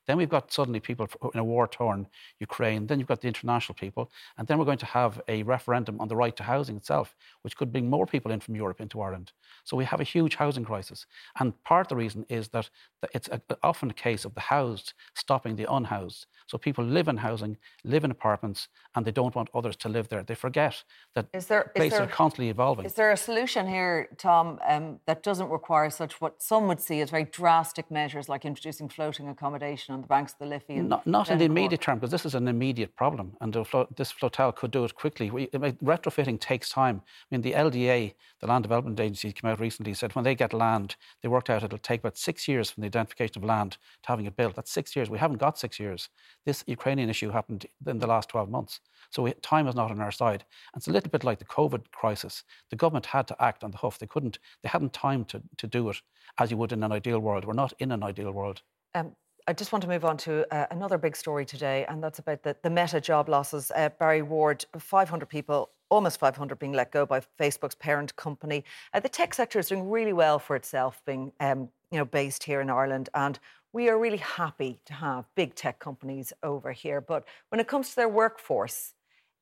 [0.07, 2.07] Then we've got suddenly people in a war-torn
[2.41, 2.87] Ukraine.
[2.87, 4.11] Then you've got the international people.
[4.37, 7.57] And then we're going to have a referendum on the right to housing itself, which
[7.57, 9.33] could bring more people in from Europe into Ireland.
[9.65, 11.07] So we have a huge housing crisis.
[11.39, 12.71] And part of the reason is that
[13.15, 13.29] it's
[13.63, 16.27] often a case of the housed stopping the unhoused.
[16.49, 20.09] So people live in housing, live in apartments, and they don't want others to live
[20.09, 20.23] there.
[20.23, 20.83] They forget
[21.15, 22.87] that Is there- is places there- are constantly evolving.
[22.87, 27.03] Is there a solution here, Tom, um, that doesn't require such what some would see
[27.03, 30.77] as very drastic measures like introducing floating accommodation on the banks of the Liffey?
[30.77, 34.13] and Not, not in the immediate term, because this is an immediate problem, and this
[34.13, 35.31] flotel could do it quickly.
[35.31, 37.03] We, retrofitting takes time.
[37.05, 40.55] I mean, the LDA, the Land Development Agency, came out recently said when they get
[40.55, 44.09] land, they worked out it'll take about six years from the identification of land to
[44.09, 44.57] having it built.
[44.57, 45.11] That's six years.
[45.11, 46.09] We haven't got six years.
[46.49, 48.81] This Ukrainian issue happened in the last 12 months.
[49.11, 50.47] So we, time is not on our side.
[50.73, 52.43] And it's a little bit like the COVID crisis.
[52.71, 53.99] The government had to act on the hoof.
[53.99, 56.01] They couldn't, they hadn't time to, to do it
[56.39, 57.45] as you would in an ideal world.
[57.45, 58.63] We're not in an ideal world.
[58.95, 59.15] Um,
[59.47, 62.43] I just want to move on to uh, another big story today, and that's about
[62.43, 63.71] the, the Meta job losses.
[63.77, 68.65] Uh, Barry Ward, 500 people, almost 500 being let go by Facebook's parent company.
[68.95, 72.45] Uh, the tech sector is doing really well for itself, being um, you know based
[72.45, 73.39] here in Ireland, and
[73.73, 77.01] we are really happy to have big tech companies over here.
[77.01, 78.95] But when it comes to their workforce,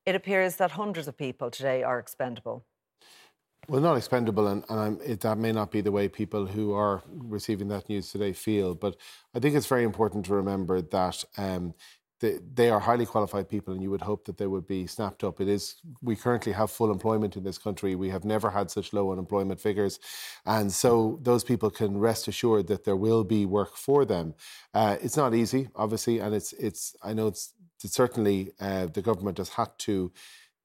[0.04, 2.64] it appears that hundreds of people today are expendable.
[3.68, 7.02] Well, not expendable, and, and it, that may not be the way people who are
[7.08, 8.76] receiving that news today feel.
[8.76, 8.96] But
[9.34, 11.74] I think it's very important to remember that um,
[12.20, 15.22] they, they are highly qualified people, and you would hope that they would be snapped
[15.22, 15.40] up.
[15.40, 17.94] It is we currently have full employment in this country.
[17.94, 19.98] We have never had such low unemployment figures,
[20.44, 24.34] and so those people can rest assured that there will be work for them.
[24.72, 26.94] Uh, it's not easy, obviously, and it's it's.
[27.02, 27.52] I know it's,
[27.84, 30.12] it's certainly uh, the government has had to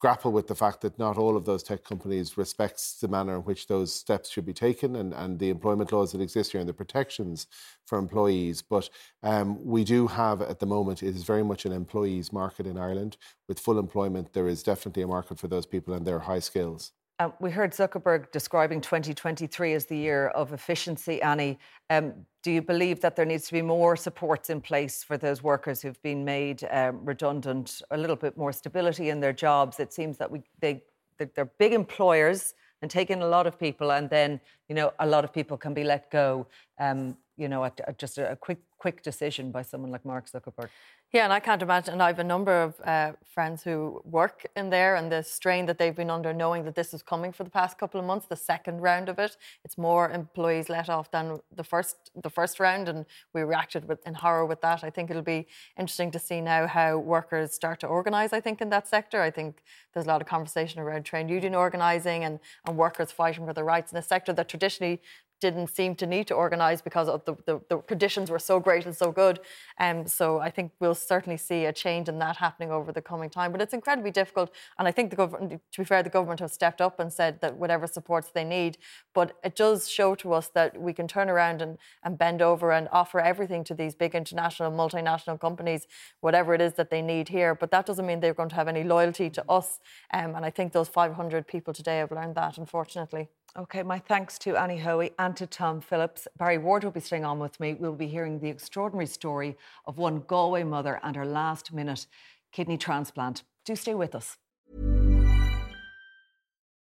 [0.02, 3.42] grapple with the fact that not all of those tech companies respects the manner in
[3.42, 6.68] which those steps should be taken and, and the employment laws that exist here and
[6.68, 7.46] the protections
[7.86, 8.64] for employees.
[8.64, 8.90] But
[9.22, 12.80] um, we do have at the moment, it is very much an employees market in
[12.80, 13.16] Ireland.
[13.48, 16.94] With full employment, there is definitely a market for those people and their high skills.
[17.22, 21.22] Um, we heard Zuckerberg describing 2023 as the year of efficiency.
[21.22, 21.60] Annie,
[21.92, 25.44] um, do you believe that there needs to be more supports in place for those
[25.44, 29.80] workers who've been made um, redundant, a little bit more stability in their jobs?
[29.80, 30.82] It seems that we they
[31.20, 35.06] they're, big employers and take in a lot of people, and then you know a
[35.06, 36.48] lot of people can be let go.
[36.80, 40.28] Um, you know, at, at just a, a quick quick decision by someone like Mark
[40.28, 40.70] Zuckerberg.
[41.14, 41.92] Yeah, and I can't imagine.
[41.92, 45.66] And I have a number of uh, friends who work in there, and the strain
[45.66, 48.28] that they've been under, knowing that this is coming for the past couple of months,
[48.28, 52.62] the second round of it, it's more employees let off than the first the first
[52.62, 54.86] round, and we reacted with, in horror with that.
[54.86, 55.48] I think it'll be
[55.78, 58.32] interesting to see now how workers start to organise.
[58.32, 61.56] I think in that sector, I think there's a lot of conversation around trade union
[61.56, 65.02] organising and and workers fighting for their rights in a sector that traditionally
[65.42, 68.86] didn't seem to need to organise because of the, the, the, conditions were so great
[68.86, 69.40] and so good.
[69.80, 73.30] Um, so I think we'll certainly see a change in that happening over the coming
[73.30, 73.52] time.
[73.52, 74.52] But it's incredibly difficult.
[74.78, 77.42] And I think the government, to be fair, the government have stepped up and said
[77.42, 78.78] that whatever supports they need.
[79.14, 82.72] But it does show to us that we can turn around and, and bend over
[82.72, 85.88] and offer everything to these big international, multinational companies,
[86.22, 87.56] whatever it is that they need here.
[87.56, 89.80] But that doesn't mean they're going to have any loyalty to us.
[90.14, 93.30] Um, and I think those 500 people today have learned that, unfortunately.
[93.58, 96.26] Okay, my thanks to Annie Hoey and to Tom Phillips.
[96.38, 97.74] Barry Ward will be staying on with me.
[97.74, 102.08] We'll be hearing the extraordinary story of one Galway mother and her last minute
[102.54, 103.44] kidney transplant.
[103.66, 104.38] Do stay with us.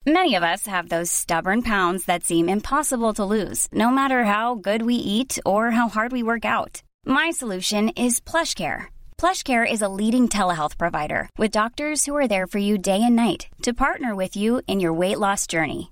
[0.06, 4.56] Many of us have those stubborn pounds that seem impossible to lose, no matter how
[4.56, 6.84] good we eat or how hard we work out.
[7.06, 8.86] My solution is PlushCare.
[9.18, 13.16] PlushCare is a leading telehealth provider with doctors who are there for you day and
[13.16, 15.92] night to partner with you in your weight loss journey.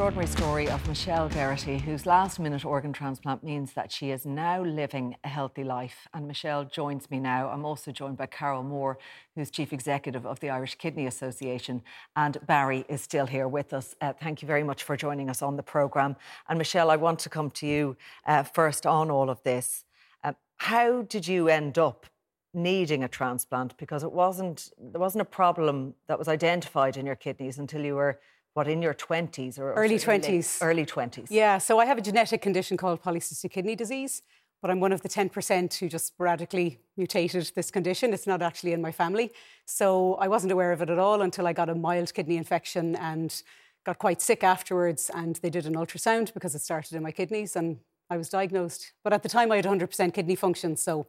[0.00, 4.64] Extraordinary story of Michelle Geraghty, whose last minute organ transplant means that she is now
[4.64, 6.08] living a healthy life.
[6.14, 7.50] And Michelle joins me now.
[7.50, 8.96] I'm also joined by Carol Moore,
[9.34, 11.82] who's Chief Executive of the Irish Kidney Association.
[12.16, 13.94] And Barry is still here with us.
[14.00, 16.16] Uh, thank you very much for joining us on the programme.
[16.48, 19.84] And Michelle, I want to come to you uh, first on all of this.
[20.24, 22.06] Uh, how did you end up
[22.54, 27.14] needing a transplant because it wasn't there wasn't a problem that was identified in your
[27.14, 28.18] kidneys until you were
[28.54, 32.42] what in your 20s or early 20s early 20s yeah so i have a genetic
[32.42, 34.22] condition called polycystic kidney disease
[34.62, 38.12] but i'm one of the 10% who just sporadically mutated this condition.
[38.12, 39.32] It's not actually in my family.
[39.64, 42.94] So i wasn't aware of it at all until i got a mild kidney infection
[42.96, 43.42] and
[43.86, 47.56] got quite sick afterwards and they did an ultrasound because it started in my kidneys
[47.56, 47.78] and
[48.10, 48.92] i was diagnosed.
[49.02, 51.06] But at the time i had 100% kidney function so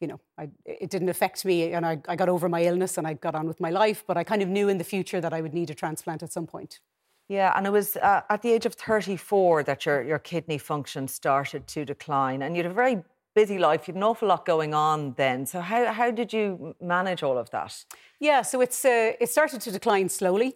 [0.00, 3.06] you know, I, it didn't affect me and I, I got over my illness and
[3.06, 5.32] I got on with my life, but I kind of knew in the future that
[5.32, 6.80] I would need a transplant at some point.
[7.28, 11.08] Yeah, and it was uh, at the age of 34 that your, your kidney function
[11.08, 12.42] started to decline.
[12.42, 13.02] And you had a very
[13.34, 15.44] busy life, you had an awful lot going on then.
[15.44, 17.84] So, how, how did you manage all of that?
[18.20, 20.54] Yeah, so it's, uh, it started to decline slowly,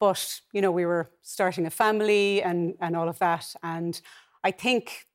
[0.00, 3.54] but, you know, we were starting a family and, and all of that.
[3.62, 4.00] And
[4.42, 5.06] I think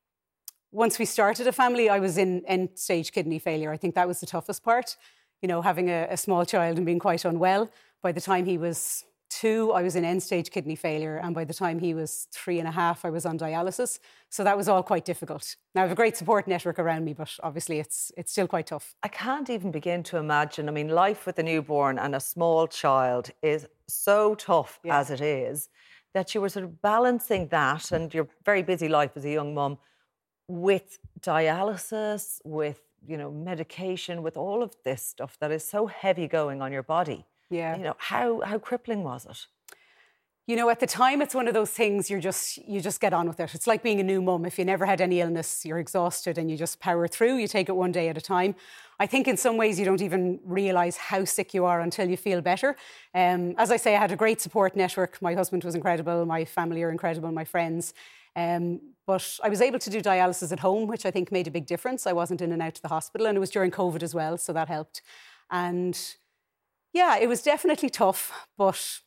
[0.74, 3.72] once we started a family, I was in end stage kidney failure.
[3.72, 4.98] I think that was the toughest part.
[5.42, 7.70] You know, having a, a, small child and being quite unwell.
[8.02, 11.18] By the time he was two, I was in end stage kidney failure.
[11.18, 14.00] And by the time he was three and a half, I was on dialysis.
[14.30, 15.56] So that was all quite difficult.
[15.76, 18.68] Now, I have a great support network around me, but obviously it's, it's still quite
[18.68, 18.96] tough.
[19.04, 20.68] I can't even begin to imagine.
[20.70, 24.98] I mean, life with a newborn and a small child is so tough yeah.
[24.98, 25.70] as it is
[26.14, 29.54] that you were sort of balancing that and your very busy life as a young
[29.54, 29.78] mum
[30.48, 36.28] with dialysis, with you know medication, with all of this stuff that is so heavy
[36.28, 37.26] going on your body.
[37.50, 37.78] Yeah.
[37.78, 39.46] You know how how crippling was it?
[40.46, 43.14] You know, at the time, it's one of those things you just you just get
[43.14, 43.56] on with it.
[43.56, 44.46] It's like being a new mum.
[44.46, 47.38] If you never had any illness, you're exhausted and you just power through.
[47.38, 48.56] You take it one day at a time.
[49.00, 52.18] I think in some ways you don't even realise how sick you are until you
[52.18, 52.76] feel better.
[53.16, 55.22] Um, as I say, I had a great support network.
[55.22, 56.26] My husband was incredible.
[56.26, 57.32] My family are incredible.
[57.32, 57.94] My friends.
[58.36, 61.52] Um, but I was able to do dialysis at home, which I think made a
[61.52, 62.08] big difference.
[62.08, 64.38] I wasn't in and out to the hospital, and it was during COVID as well,
[64.38, 65.02] so that helped.
[65.52, 66.00] And
[66.94, 69.00] yeah, it was definitely tough, but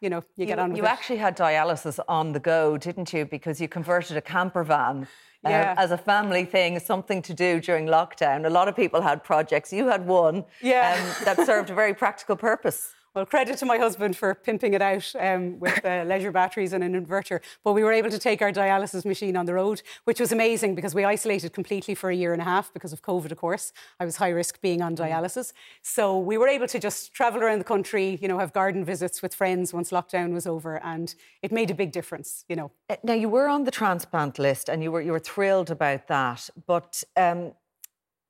[0.00, 0.88] you know, you, get on with You it.
[0.90, 3.24] actually had dialysis on the go, didn't you?
[3.24, 5.06] Because you converted a camper van.
[5.44, 8.44] um, as a family thing, something to do during lockdown.
[8.46, 9.72] A lot of people had projects.
[9.72, 10.96] You had one Yeah.
[11.18, 12.92] um, that served a very practical purpose.
[13.12, 16.84] Well, credit to my husband for pimping it out um, with uh, leisure batteries and
[16.84, 17.40] an inverter.
[17.64, 20.76] But we were able to take our dialysis machine on the road, which was amazing
[20.76, 23.72] because we isolated completely for a year and a half because of COVID, of course.
[23.98, 25.52] I was high risk being on dialysis.
[25.82, 29.22] So we were able to just travel around the country, you know, have garden visits
[29.22, 30.80] with friends once lockdown was over.
[30.84, 32.70] And it made a big difference, you know.
[32.88, 36.06] Uh, Now you were on the transplant list, and you were you were thrilled about
[36.06, 37.54] that, but um,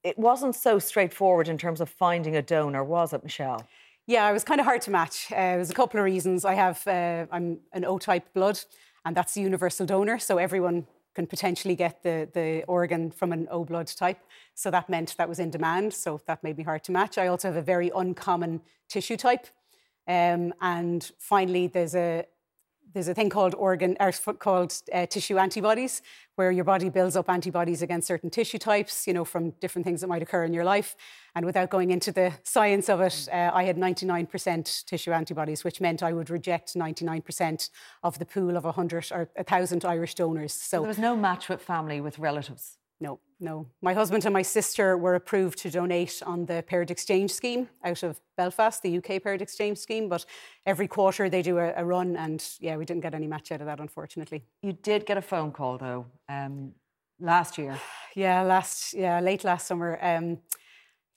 [0.03, 3.67] it wasn't so straightforward in terms of finding a donor, was it, Michelle?
[4.11, 5.31] Yeah, I was kind of hard to match.
[5.31, 6.45] Uh, there's a couple of reasons.
[6.45, 8.59] I have, uh, I'm an O-type blood,
[9.05, 13.47] and that's the universal donor, so everyone can potentially get the, the organ from an
[13.53, 14.19] O blood type.
[14.57, 17.19] So that meant that was in demand, so that made me hard to match.
[17.19, 19.47] I also have a very uncommon tissue type.
[20.09, 22.25] Um, and finally, there's a
[22.93, 26.03] there's a thing called organ or called uh, tissue antibodies,
[26.37, 30.01] where your body builds up antibodies against certain tissue types, you know, from different things
[30.01, 30.97] that might occur in your life.
[31.35, 35.81] And without going into the science of it, uh, I had 99% tissue antibodies, which
[35.81, 37.71] meant I would reject 99%
[38.03, 40.53] of the pool of 100 or 1,000 Irish donors.
[40.53, 42.80] So So there was no match with family, with relatives.
[43.01, 43.67] No, no.
[43.81, 48.03] My husband and my sister were approved to donate on the Paired Exchange scheme out
[48.03, 50.09] of Belfast, the UK Paired Exchange scheme.
[50.09, 50.27] But
[50.67, 53.61] every quarter they do a, a run, and yeah, we didn't get any match out
[53.61, 54.45] of that, unfortunately.
[54.63, 56.73] You did get a phone call though um,
[57.19, 57.79] last year.
[58.15, 59.99] Yeah, last yeah, late last summer.
[60.03, 60.39] Um,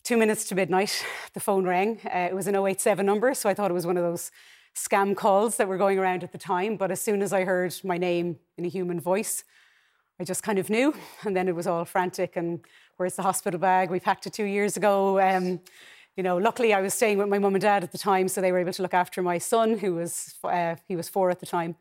[0.04, 2.00] two minutes to midnight, the phone rang.
[2.06, 4.32] Uh, it was an 087 number, so I thought it was one of those
[4.76, 6.78] scam calls that were going around at the time.
[6.78, 9.44] But as soon as I heard my name in a human voice,
[10.20, 10.94] I just kind of knew.
[11.26, 12.60] And then it was all frantic and
[12.98, 13.90] where's the hospital bag?
[13.90, 15.20] We packed it two years ago.
[15.20, 15.60] Um,
[16.16, 18.40] you know, luckily I was staying with my mum and dad at the time, so
[18.42, 21.40] they were able to look after my son, who was uh, he was four at
[21.40, 21.76] the time.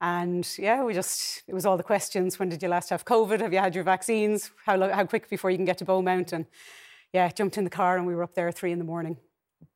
[0.00, 2.38] And yeah, we just it was all the questions.
[2.38, 3.40] When did you last have COVID?
[3.40, 4.50] Have you had your vaccines?
[4.66, 6.32] How lo- how quick before you can get to Beaumont?
[6.34, 6.44] And
[7.14, 9.16] yeah, jumped in the car and we were up there at three in the morning.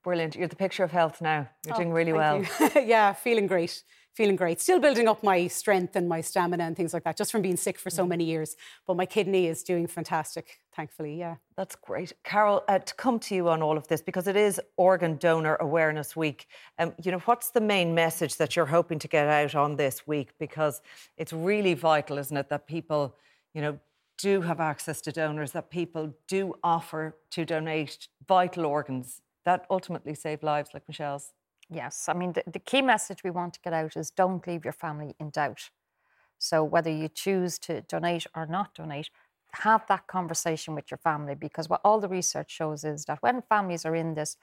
[0.05, 0.37] Brilliant.
[0.37, 1.49] You're the picture of health now.
[1.65, 2.45] You're Oh, doing really well.
[2.77, 3.83] yeah, feeling great.
[4.15, 4.61] Feeling great.
[4.61, 7.57] Still building up my strength and my stamina and things like that, just from being
[7.57, 8.57] sick for so many years.
[8.87, 11.19] But my kidney is doing fantastic, thankfully.
[11.19, 11.37] Yeah.
[11.57, 12.13] That's great.
[12.23, 15.57] Carol, uh, to come to you on all of this, because it is Organ Donor
[15.61, 16.47] Awareness Week,
[16.79, 20.07] um, you know, what's the main message that you're hoping to get out on this
[20.07, 20.33] week?
[20.39, 20.83] Because
[21.17, 23.17] it's really vital, isn't it, that people,
[23.55, 23.79] you know,
[24.19, 30.15] do have access to donors, that people do offer to donate vital organs that ultimately
[30.15, 31.33] save lives, like Michelle's.
[31.73, 34.65] Yes, I mean, the, the key message we want to get out is don't leave
[34.65, 35.71] your family in doubt.
[36.39, 39.09] So, whether you choose to donate or not donate,
[39.53, 43.43] have that conversation with your family because what all the research shows is that when
[43.43, 44.37] families are in this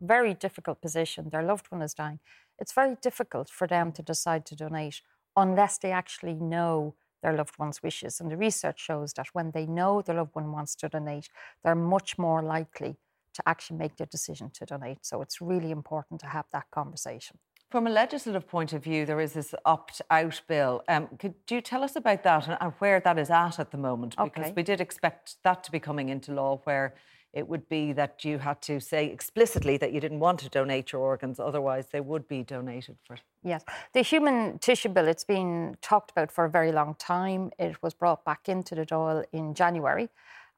[0.00, 2.20] very difficult position, their loved one is dying,
[2.58, 5.02] it's very difficult for them to decide to donate
[5.36, 8.20] unless they actually know their loved one's wishes.
[8.20, 11.28] And the research shows that when they know their loved one wants to donate,
[11.62, 12.96] they're much more likely
[13.34, 14.98] to actually make their decision to donate.
[15.02, 17.38] So it's really important to have that conversation.
[17.70, 20.82] From a legislative point of view, there is this opt-out bill.
[20.88, 23.78] Um, could you tell us about that and, and where that is at at the
[23.78, 24.16] moment?
[24.16, 24.52] Because Okay.
[24.56, 26.94] we did expect that to be coming into law, where
[27.32, 30.90] it would be that you had to say explicitly that you didn't want to donate
[30.90, 33.16] your organs, otherwise they would be donated for.
[33.44, 37.52] Yes, the human tissue bill, it's been talked about for a very long time.
[37.56, 40.08] It was brought back into the Dáil in January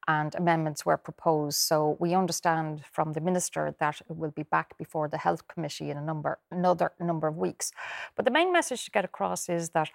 [0.07, 1.57] and amendments were proposed.
[1.57, 5.89] So we understand from the minister that it will be back before the health committee
[5.89, 7.71] in a number another number of weeks.
[8.15, 9.89] But the main message to get across is that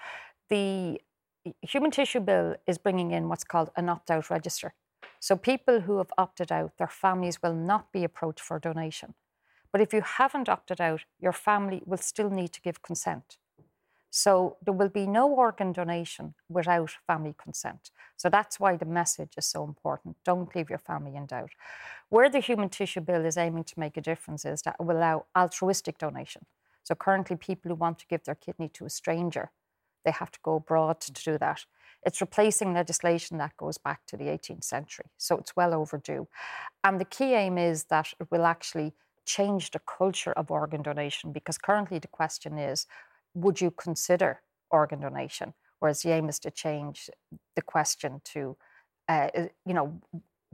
[0.48, 1.00] the
[1.62, 4.74] human tissue bill is bringing in what's called an opt-out register.
[5.20, 9.14] So people who have opted out, their families will not be approached for donation.
[9.72, 13.38] But if you haven't opted out, your family will still need to give consent.
[14.10, 17.90] So there will be no organ donation without family consent.
[18.16, 20.16] So that's why the message is so important.
[20.24, 21.50] Don't leave your family in doubt.
[22.08, 24.96] Where the Human Tissue Bill is aiming to make a difference is that it will
[24.96, 26.46] allow altruistic donation.
[26.82, 29.50] So currently, people who want to give their kidney to a stranger,
[30.04, 31.66] they have to go abroad to do that.
[32.02, 35.06] It's replacing legislation that goes back to the 18th century.
[35.18, 36.28] So it's well overdue.
[36.82, 38.94] And the key aim is that it will actually
[39.26, 42.86] change the culture of organ donation because currently the question is
[43.34, 45.54] would you consider organ donation?
[45.80, 47.08] Whereas the aim is to change
[47.54, 48.56] the question to,
[49.08, 49.28] uh,
[49.64, 50.00] you know,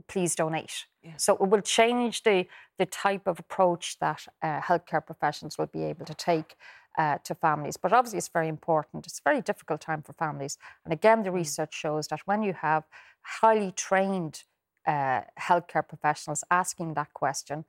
[0.07, 0.85] please donate.
[1.17, 5.83] So it will change the, the type of approach that uh, healthcare professionals will be
[5.83, 6.55] able to take
[6.97, 7.77] uh, to families.
[7.77, 9.05] But obviously, it's very important.
[9.05, 10.57] It's a very difficult time for families.
[10.83, 12.83] And again, the research shows that when you have
[13.21, 14.43] highly trained
[14.87, 17.65] uh, healthcare professionals asking that question,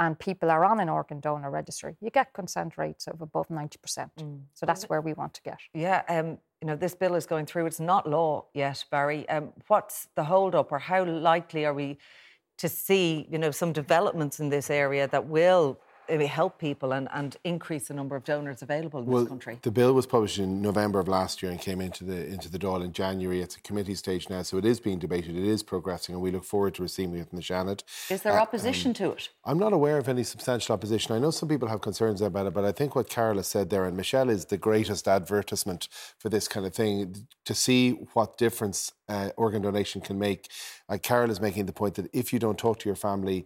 [0.00, 4.10] and people are on an organ donor registry, you get consent rates of above 90%.
[4.18, 4.40] Mm.
[4.54, 5.58] So that's where we want to get.
[5.74, 7.66] Yeah, um, you know, this bill is going through.
[7.66, 9.28] It's not law yet, Barry.
[9.28, 11.98] Um, what's the hold up, or how likely are we
[12.56, 15.78] to see, you know, some developments in this area that will
[16.18, 19.58] help people and, and increase the number of donors available in well, this country?
[19.62, 22.58] The bill was published in November of last year and came into the into the
[22.58, 23.40] Dáil in January.
[23.40, 25.36] It's a committee stage now, so it is being debated.
[25.36, 27.82] It is progressing, and we look forward to receiving it in the Seanad.
[28.10, 29.28] Is there Uh, opposition um, to it?
[29.44, 31.14] I'm not aware of any substantial opposition.
[31.14, 33.70] I know some people have concerns about it, but I think what Carol has said
[33.70, 35.88] there, and Michelle is the greatest advertisement
[36.18, 40.48] for this kind of thing, to see what difference uh, organ donation can make.
[40.88, 43.44] Uh, Carol is making the point that if you don't talk to your family,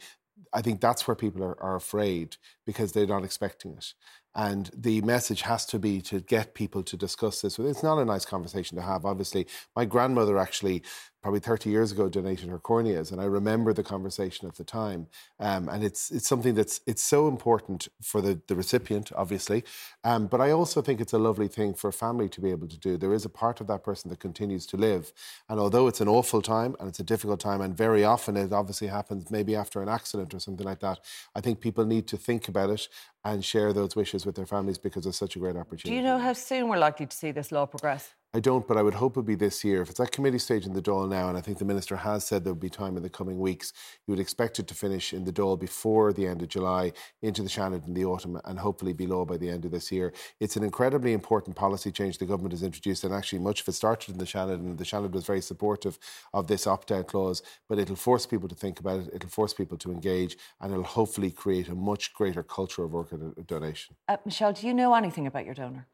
[0.53, 2.37] I think that's where people are, are afraid
[2.67, 3.95] because they're not expecting it.
[4.35, 7.59] And the message has to be to get people to discuss this.
[7.59, 9.47] It's not a nice conversation to have, obviously.
[9.77, 10.83] My grandmother actually,
[11.25, 15.07] probably 30 years ago, donated her corneas, and I remember the conversation at the time.
[15.41, 19.65] Um, and it's it's something that's it's so important for the, the recipient, obviously.
[20.05, 22.69] Um, but I also think it's a lovely thing for a family to be able
[22.69, 22.99] to do.
[22.99, 25.15] There is a part of that person that continues to live.
[25.49, 28.53] And although it's an awful time and it's a difficult time, and very often it
[28.53, 31.01] obviously happens maybe after an accident or something like that,
[31.35, 32.87] I think people need to think about it
[33.25, 35.89] and share those wishes with their families because it's such a great opportunity.
[35.89, 38.13] Do you know how soon we're likely to see this law progress?
[38.37, 39.81] I don't, but I would hope it would be this year.
[39.81, 42.25] If it's at committee stage in the Dáil now, and I think the Minister has
[42.25, 43.73] said there will be time in the coming weeks,
[44.09, 47.43] you would expect it to finish in the Dáil before the end of July, into
[47.43, 50.13] the Seanad in the autumn, and hopefully be law by the end of this year.
[50.41, 53.73] It's an incredibly important policy change the government has introduced, and actually much of it
[53.73, 55.97] started in the Seanad, and the Seanad was very supportive
[56.33, 59.79] of this opt-out clause, but it'll force people to think about it, it'll force people
[59.79, 63.95] to engage, and it'll hopefully create a much greater culture of organ donation.
[64.09, 65.87] Uh, Michelle, do you know anything about your donor?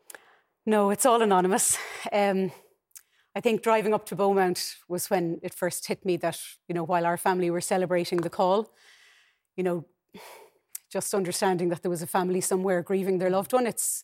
[0.66, 1.78] No, it's all anonymous.
[2.12, 2.52] Um,
[3.34, 6.38] I think driving up to Beaumont was when it first hit me that,
[6.68, 8.70] you know, while our family were celebrating the call,
[9.56, 9.84] you know,
[10.90, 14.02] just understanding that there was a family somewhere grieving their loved one, it's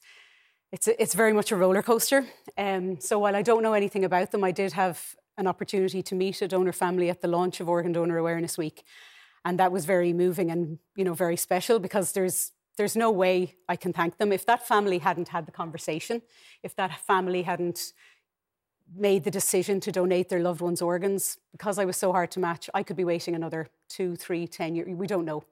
[0.72, 2.24] it's it's very much a roller coaster.
[2.56, 6.14] Um, so while I don't know anything about them, I did have an opportunity to
[6.14, 8.84] meet a donor family at the launch of Organ Donor Awareness Week,
[9.44, 13.54] and that was very moving and you know very special because there's there's no way
[13.68, 16.22] I can thank them if that family hadn't had the conversation,
[16.62, 17.92] if that family hadn't
[18.94, 22.40] made the decision to donate their loved one's organs because I was so hard to
[22.40, 22.70] match.
[22.72, 24.88] I could be waiting another two, three, ten years.
[24.88, 25.44] We don't know.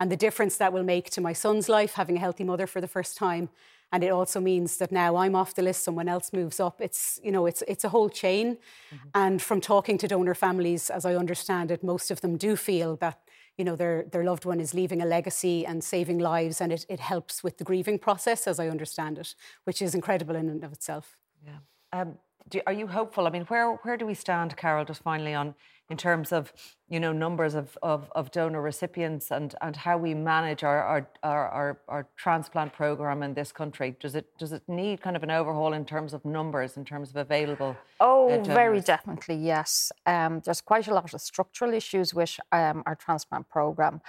[0.00, 2.80] And the difference that will make to my son's life, having a healthy mother for
[2.80, 3.48] the first time.
[3.92, 6.80] And it also means that now I'm off the list, someone else moves up.
[6.80, 8.56] It's, you know, it's, it's a whole chain.
[8.92, 9.08] Mm-hmm.
[9.14, 12.96] And from talking to donor families, as I understand it, most of them do feel
[12.96, 13.20] that,
[13.56, 16.60] you know, their, their loved one is leaving a legacy and saving lives.
[16.60, 19.34] And it, it helps with the grieving process, as I understand it,
[19.64, 21.16] which is incredible in and of itself.
[21.44, 21.58] Yeah.
[21.92, 22.18] Um,
[22.48, 23.26] do, are you hopeful?
[23.26, 24.84] I mean, where where do we stand, Carol?
[24.84, 25.54] Just finally on
[25.90, 26.52] in terms of
[26.88, 31.08] you know numbers of, of, of donor recipients and, and how we manage our our,
[31.22, 33.96] our, our, our transplant program in this country.
[34.00, 37.10] Does it does it need kind of an overhaul in terms of numbers, in terms
[37.10, 37.76] of available?
[38.00, 39.92] Oh, uh, very definitely, yes.
[40.06, 44.00] Um, there's quite a lot of structural issues with um, our transplant program.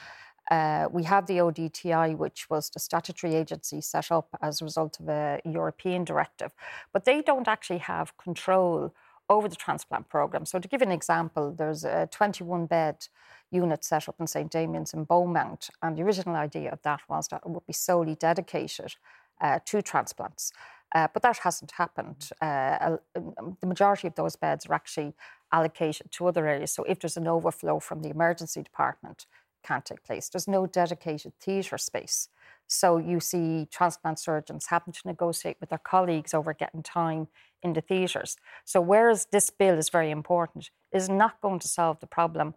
[0.52, 5.00] Uh, we have the ODTI, which was the statutory agency set up as a result
[5.00, 6.52] of a European directive,
[6.93, 8.93] but they don't actually have control
[9.30, 10.46] over the transplant program.
[10.46, 13.08] So, to give an example, there's a 21 bed
[13.52, 14.52] unit set up in St.
[14.52, 18.16] Damian's in Beaumont, and the original idea of that was that it would be solely
[18.16, 18.96] dedicated
[19.41, 20.52] uh, to transplants.
[20.93, 22.30] Uh, but that hasn't happened.
[22.39, 25.14] Uh, the majority of those beds are actually
[25.52, 26.72] allocated to other areas.
[26.72, 29.26] So, if there's an overflow from the emergency department,
[29.66, 30.30] can't take place.
[30.30, 32.30] There's no dedicated theatre space.
[32.68, 37.28] So you see transplant surgeons having to negotiate with their colleagues over getting time
[37.61, 38.38] in the theatres.
[38.63, 42.55] So whereas this bill is very important, is not going to solve the problem.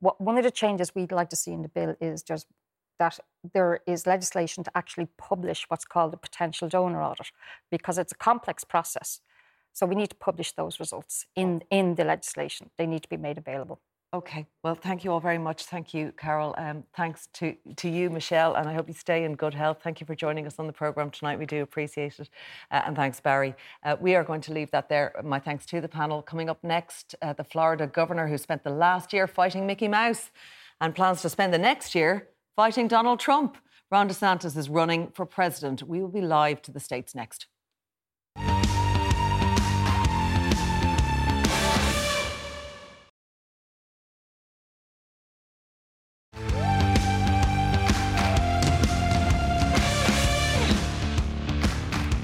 [0.00, 2.46] One of the changes we'd like to see in the bill is just
[2.98, 3.18] that
[3.54, 7.30] there is legislation to actually publish what's called a potential donor audit
[7.70, 9.20] because it's a complex process.
[9.72, 12.70] So we need to publish those results in, in the legislation.
[12.76, 13.80] They need to be made available.
[14.14, 14.46] Okay.
[14.64, 15.64] Well, thank you all very much.
[15.64, 16.54] Thank you, Carol.
[16.56, 19.80] Um, thanks to, to you, Michelle, and I hope you stay in good health.
[19.84, 21.38] Thank you for joining us on the programme tonight.
[21.38, 22.30] We do appreciate it.
[22.70, 23.54] Uh, and thanks, Barry.
[23.82, 25.12] Uh, we are going to leave that there.
[25.22, 26.22] My thanks to the panel.
[26.22, 30.30] Coming up next, uh, the Florida governor who spent the last year fighting Mickey Mouse
[30.80, 33.58] and plans to spend the next year fighting Donald Trump.
[33.90, 35.82] Ron DeSantis is running for president.
[35.82, 37.46] We will be live to the States next.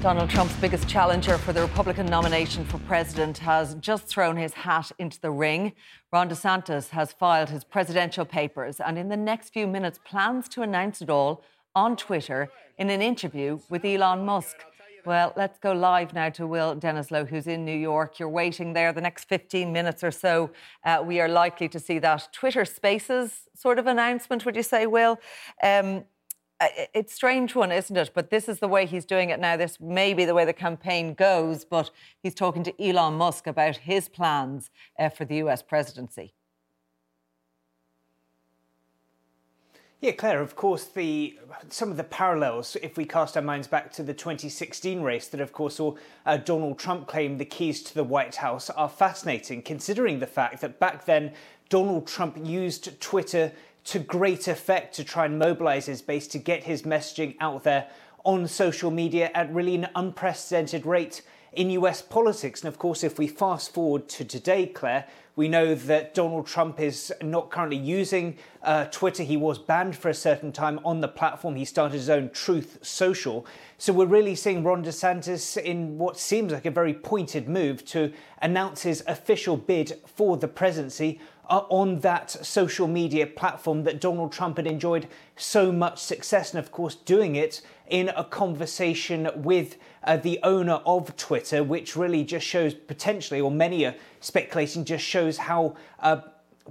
[0.05, 4.91] Donald Trump's biggest challenger for the Republican nomination for president has just thrown his hat
[4.99, 5.73] into the ring.
[6.13, 10.61] Ron DeSantis has filed his presidential papers and, in the next few minutes, plans to
[10.61, 11.43] announce it all
[11.73, 14.57] on Twitter in an interview with Elon Musk.
[15.07, 18.19] Well, let's go live now to Will Denselow, who's in New York.
[18.19, 20.51] You're waiting there the next 15 minutes or so.
[20.83, 24.85] Uh, we are likely to see that Twitter Spaces sort of announcement, would you say,
[24.85, 25.17] Will?
[25.63, 26.03] Um,
[26.61, 28.11] it's strange one, isn't it?
[28.13, 29.57] But this is the way he's doing it now.
[29.57, 31.91] This may be the way the campaign goes, but
[32.21, 36.33] he's talking to Elon Musk about his plans uh, for the US presidency.
[40.01, 41.39] Yeah, Claire, of course, the
[41.69, 45.41] some of the parallels, if we cast our minds back to the 2016 race that,
[45.41, 45.95] of course, saw
[46.25, 50.61] uh, Donald Trump claim the keys to the White House, are fascinating, considering the fact
[50.61, 51.33] that back then
[51.69, 53.51] Donald Trump used Twitter
[53.85, 57.87] to great effect to try and mobilize his base to get his messaging out there
[58.25, 61.21] on social media at really an unprecedented rate
[61.53, 62.61] in US politics.
[62.61, 66.79] And of course, if we fast forward to today, Claire, we know that Donald Trump
[66.79, 69.23] is not currently using uh, Twitter.
[69.23, 71.55] He was banned for a certain time on the platform.
[71.55, 73.45] He started his own Truth Social.
[73.77, 78.13] So we're really seeing Ron DeSantis in what seems like a very pointed move to
[78.41, 81.19] announce his official bid for the presidency
[81.49, 86.63] uh, on that social media platform that Donald Trump had enjoyed so much success, and
[86.63, 92.23] of course, doing it in a conversation with uh, the owner of Twitter, which really
[92.23, 95.75] just shows potentially, or many are speculating, just shows how.
[95.99, 96.21] Uh,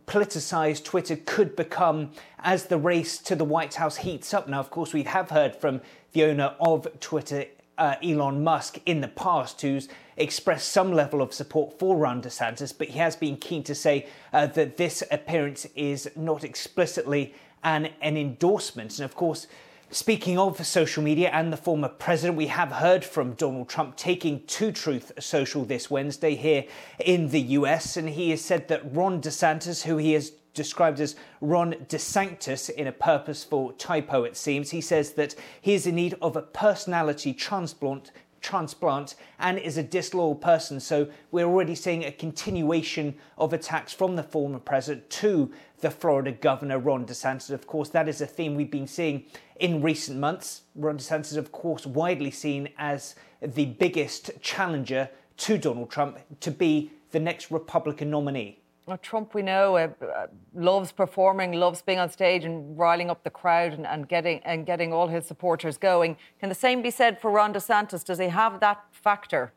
[0.06, 2.10] politicized Twitter could become
[2.40, 4.48] as the race to the White House heats up.
[4.48, 5.80] Now, of course, we have heard from
[6.12, 7.46] the owner of Twitter,
[7.78, 12.76] uh, Elon Musk, in the past, who's expressed some level of support for Ron DeSantis,
[12.76, 17.90] but he has been keen to say uh, that this appearance is not explicitly an,
[18.00, 18.98] an endorsement.
[18.98, 19.46] And of course,
[19.94, 24.44] Speaking of social media and the former president, we have heard from Donald Trump taking
[24.46, 26.64] to Truth Social this Wednesday here
[26.98, 31.14] in the US, and he has said that Ron DeSantis, who he has described as
[31.40, 34.72] Ron DeSanctus in a purposeful typo, it seems.
[34.72, 38.10] He says that he is in need of a personality transplant
[38.44, 40.78] transplant and is a disloyal person.
[40.78, 46.30] So we're already seeing a continuation of attacks from the former president to the Florida
[46.30, 47.50] governor, Ron DeSantis.
[47.50, 49.24] Of course, that is a theme we've been seeing
[49.56, 50.62] in recent months.
[50.76, 56.92] Ron DeSantis, of course, widely seen as the biggest challenger to Donald Trump to be
[57.10, 58.63] the next Republican nominee.
[58.86, 63.24] Well, Trump, we know, uh, uh, loves performing, loves being on stage and riling up
[63.24, 66.18] the crowd and, and, getting and getting all his supporters going.
[66.38, 68.04] Can the same be said for Ron DeSantis?
[68.04, 69.52] Does he have that factor?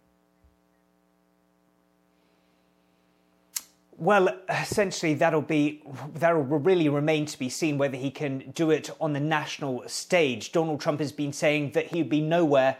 [3.97, 5.81] Well, essentially, that'll be
[6.13, 10.51] that'll really remain to be seen whether he can do it on the national stage.
[10.51, 12.77] Donald Trump has been saying that he'd be nowhere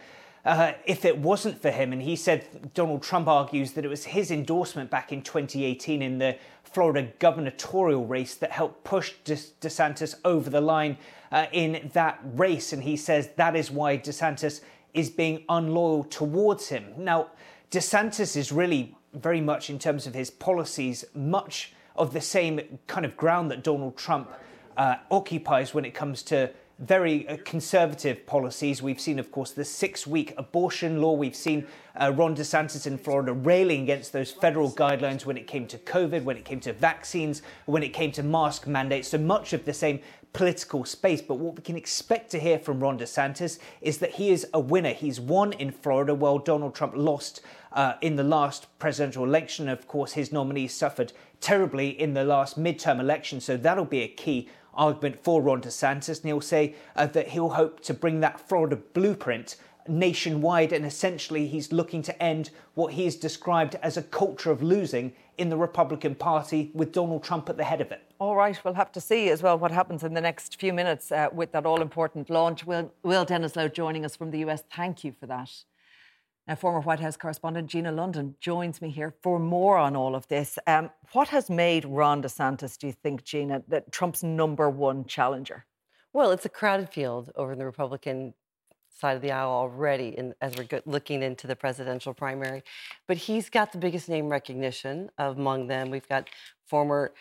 [0.48, 1.92] uh, if it wasn't for him.
[1.92, 6.20] And he said Donald Trump argues that it was his endorsement back in 2018 in
[6.20, 10.98] the Florida gubernatorial race that helped push DeSantis over the line
[11.34, 12.72] uh, in that race.
[12.72, 14.62] And he says that is why DeSantis
[14.94, 16.94] is being unloyal towards him.
[16.98, 17.32] Now,
[17.70, 23.06] DeSantis is really very much in terms of his policies, much of the same kind
[23.06, 24.32] of ground that Donald Trump
[24.78, 28.82] uh, occupies when it comes to very uh, conservative policies.
[28.82, 31.14] We've seen, of course, the six week abortion law.
[31.14, 31.66] We've seen
[32.00, 36.24] uh, Ron DeSantis in Florida railing against those federal guidelines when it came to COVID,
[36.24, 39.08] when it came to vaccines, when it came to mask mandates.
[39.08, 40.00] So much of the same
[40.34, 41.22] political space.
[41.22, 44.60] But what we can expect to hear from Ron DeSantis is that he is a
[44.60, 44.94] winner.
[44.94, 49.68] He's won in Florida while Donald Trump lost uh, in the last presidential election.
[49.68, 51.12] Of course, his nominee suffered
[51.42, 53.40] terribly in the last midterm election.
[53.40, 57.50] So that'll be a key argument for Ron DeSantis, and he'll say uh, that he'll
[57.50, 59.58] hope to bring that Florida blueprint
[59.90, 64.62] nationwide, and essentially he's looking to end what he has described as a culture of
[64.62, 68.04] losing in the Republican Party with Donald Trump at the head of it.
[68.20, 71.12] All right, we'll have to see as well what happens in the next few minutes
[71.12, 72.66] uh, with that all important launch.
[72.66, 74.64] Will, Will Denselow joining us from the US.
[74.76, 75.52] Thank you for that.
[76.48, 80.28] Now, former White House correspondent Gina London joins me here for more on all of
[80.30, 80.58] this.
[80.66, 85.66] Um, what has made Ron DeSantis, do you think, Gina, that Trump's number one challenger?
[86.14, 88.34] Well, it's a crowded field over in the Republican
[88.90, 92.64] side of the aisle already in, as we're looking into the presidential primary.
[93.08, 95.92] But he's got the biggest name recognition among them.
[95.92, 96.30] We've got
[96.66, 97.14] former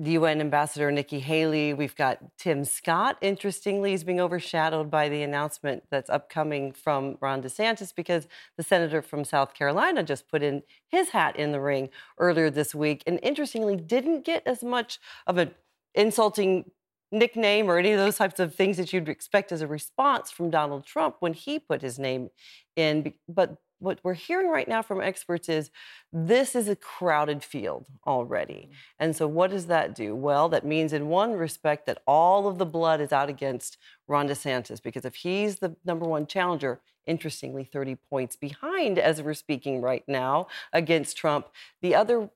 [0.00, 1.74] the UN ambassador Nikki Haley.
[1.74, 3.18] We've got Tim Scott.
[3.20, 8.26] Interestingly, he's being overshadowed by the announcement that's upcoming from Ron DeSantis because
[8.56, 12.74] the senator from South Carolina just put in his hat in the ring earlier this
[12.74, 15.50] week, and interestingly, didn't get as much of an
[15.94, 16.70] insulting
[17.12, 20.48] nickname or any of those types of things that you'd expect as a response from
[20.48, 22.30] Donald Trump when he put his name
[22.74, 23.12] in.
[23.28, 25.70] But what we're hearing right now from experts is
[26.12, 28.68] this is a crowded field already.
[28.70, 28.74] Mm.
[28.98, 30.14] And so, what does that do?
[30.14, 34.28] Well, that means, in one respect, that all of the blood is out against Ron
[34.28, 39.80] DeSantis, because if he's the number one challenger, interestingly, 30 points behind as we're speaking
[39.80, 41.48] right now against Trump,
[41.80, 42.30] the other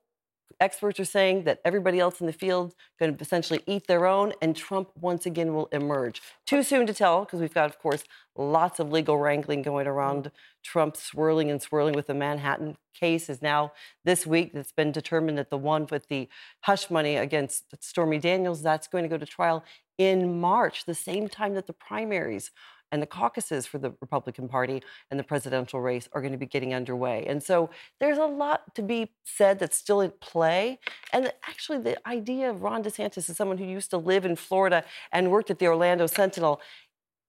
[0.60, 4.32] experts are saying that everybody else in the field going to essentially eat their own,
[4.40, 6.22] and Trump once again will emerge.
[6.46, 8.04] Too soon to tell because we've got, of course,
[8.36, 9.94] lots of legal wrangling going mm-hmm.
[9.94, 10.30] around.
[10.62, 13.72] Trump swirling and swirling with the Manhattan case is now
[14.04, 14.52] this week.
[14.54, 16.28] It's been determined that the one with the
[16.60, 19.64] hush money against Stormy Daniels that's going to go to trial
[19.98, 22.50] in March, the same time that the primaries
[22.94, 24.80] and the caucuses for the Republican Party
[25.10, 27.26] and the presidential race are going to be getting underway.
[27.26, 27.68] And so
[27.98, 30.78] there's a lot to be said that's still at play.
[31.12, 34.84] And actually, the idea of Ron DeSantis as someone who used to live in Florida
[35.10, 36.60] and worked at the Orlando Sentinel,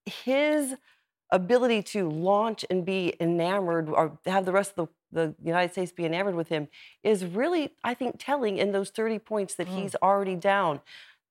[0.05, 0.75] his
[1.31, 5.91] ability to launch and be enamored or have the rest of the, the United States
[5.91, 6.67] be enamored with him
[7.03, 9.81] is really, I think, telling in those 30 points that mm.
[9.81, 10.81] he's already down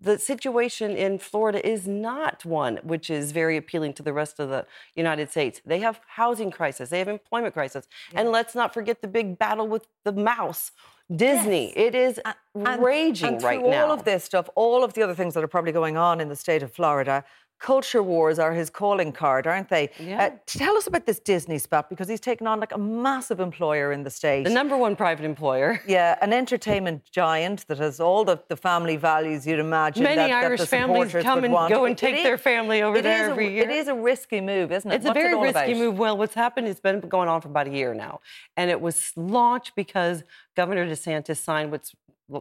[0.04, 4.48] the situation in Florida is not one which is very appealing to the rest of
[4.48, 5.60] the United States.
[5.64, 8.20] They have housing crisis, they have employment crisis, yeah.
[8.20, 10.70] and let's not forget the big battle with the mouse.
[11.14, 11.66] Disney.
[11.66, 11.74] Yes.
[11.76, 12.20] It is
[12.54, 13.86] and, raging and right now.
[13.86, 16.28] All of this stuff, all of the other things that are probably going on in
[16.30, 17.24] the state of Florida,
[17.64, 19.88] culture wars are his calling card, aren't they?
[19.98, 20.24] Yeah.
[20.24, 23.90] Uh, tell us about this Disney spot because he's taken on like a massive employer
[23.90, 24.44] in the state.
[24.44, 25.80] The number one private employer.
[25.86, 30.02] Yeah, an entertainment giant that has all the, the family values you'd imagine.
[30.02, 31.72] Many that, Irish that families come and want.
[31.72, 33.62] go and take their family over there a, every year.
[33.62, 34.96] It is a risky move, isn't it?
[34.96, 35.82] It's What's a very it risky about?
[35.82, 35.98] move.
[35.98, 38.20] Well, what's happened it's been going on for about a year now.
[38.58, 40.22] And it was launched because
[40.54, 41.94] Governor DeSantis signed what's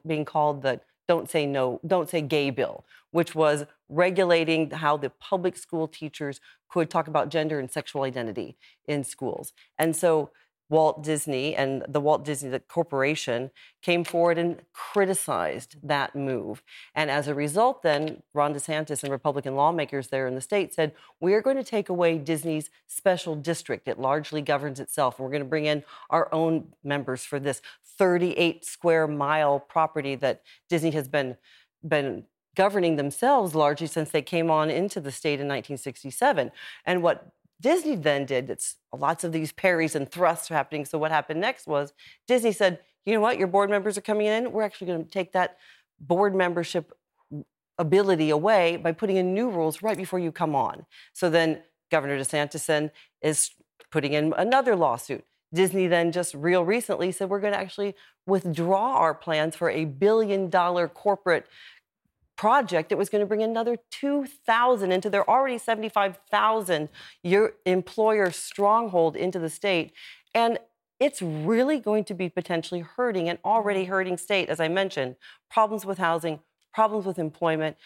[0.06, 5.10] being called the don't say no, don't say gay bill, which was regulating how the
[5.10, 8.58] public school teachers could talk about gender and sexual identity
[8.88, 9.54] in schools.
[9.78, 10.32] And so
[10.74, 13.52] Walt Disney and the Walt Disney Corporation
[13.84, 16.64] came forward and criticized that move.
[16.96, 20.94] And as a result, then Ron DeSantis and Republican lawmakers there in the state said,
[21.20, 23.88] We are going to take away Disney's special district.
[23.88, 25.20] It largely governs itself.
[25.20, 27.62] We're going to bring in our own members for this
[28.00, 31.38] 38 square mile property that Disney has been,
[31.88, 32.24] been
[32.56, 36.52] governing themselves largely since they came on into the state in 1967.
[36.86, 40.86] And what Disney then did, it's lots of these parries and thrusts happening.
[40.86, 41.94] So what happened next was
[42.28, 44.52] Disney said, you know what, your board members are coming in.
[44.52, 45.58] We're actually going to take that
[46.00, 46.94] board membership
[47.78, 50.86] ability away by putting in new rules right before you come on.
[51.14, 52.92] So then Governor DeSantis
[53.22, 53.52] is
[53.92, 55.24] putting in another lawsuit.
[55.54, 57.96] Disney then just real recently said we're going to actually
[58.26, 61.46] withdraw our plans for a billion dollar corporate
[62.36, 66.90] project that was going to bring another 2,000 into their already 75,000
[67.24, 69.94] year employer stronghold into the state.
[70.34, 70.60] And
[71.00, 73.92] it's really going to be potentially hurting an already mm-hmm.
[73.92, 75.16] hurting state, as I mentioned,
[75.50, 76.40] problems with housing,
[76.74, 77.78] problems with employment.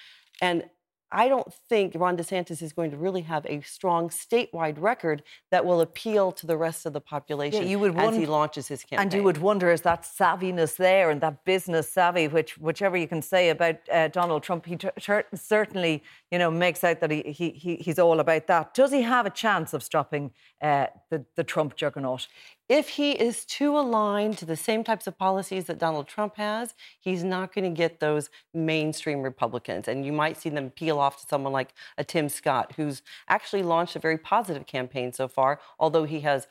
[0.42, 0.66] And
[1.12, 5.66] I don't think Ron DeSantis is going to really have a strong statewide record that
[5.66, 8.84] will appeal to the rest of the population yeah, you would as he launches his
[8.84, 9.04] campaign.
[9.04, 13.08] And you would wonder is that savviness there and that business savvy, which whichever you
[13.08, 14.90] can say about uh, Donald Trump, he t-
[15.34, 18.74] certainly you know makes out that he, he he's all about that.
[18.74, 20.32] Does he have a chance of stopping
[20.62, 22.28] uh, the the Trump juggernaut?
[22.70, 26.74] If he is too aligned to the same types of policies that Donald Trump has,
[27.00, 29.88] he's not going to get those mainstream Republicans.
[29.88, 33.64] And you might see them peel off to someone like a Tim Scott, who's actually
[33.64, 36.48] launched a very positive campaign so far, although he has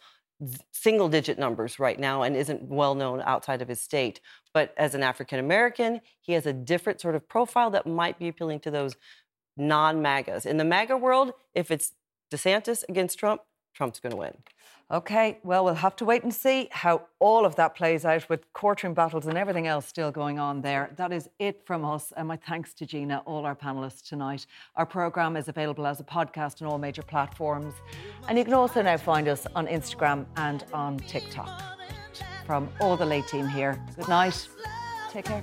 [0.72, 4.20] single digit numbers right now and isn't well known outside of his state.
[4.52, 8.28] But as an African American, he has a different sort of profile that might be
[8.28, 8.96] appealing to those
[9.56, 10.46] non MAGAs.
[10.46, 11.92] In the MAGA world, if it's
[12.30, 13.42] DeSantis against Trump,
[13.74, 14.36] Trump's going to win.
[14.88, 18.52] Okay, well, we'll have to wait and see how all of that plays out with
[18.52, 20.92] courtroom battles and everything else still going on there.
[20.94, 22.12] That is it from us.
[22.16, 24.46] And my thanks to Gina, all our panelists tonight.
[24.76, 27.74] Our programme is available as a podcast on all major platforms.
[28.28, 31.50] And you can also now find us on Instagram and on TikTok.
[32.46, 34.46] From all the late team here, good night.
[35.10, 35.42] Take care.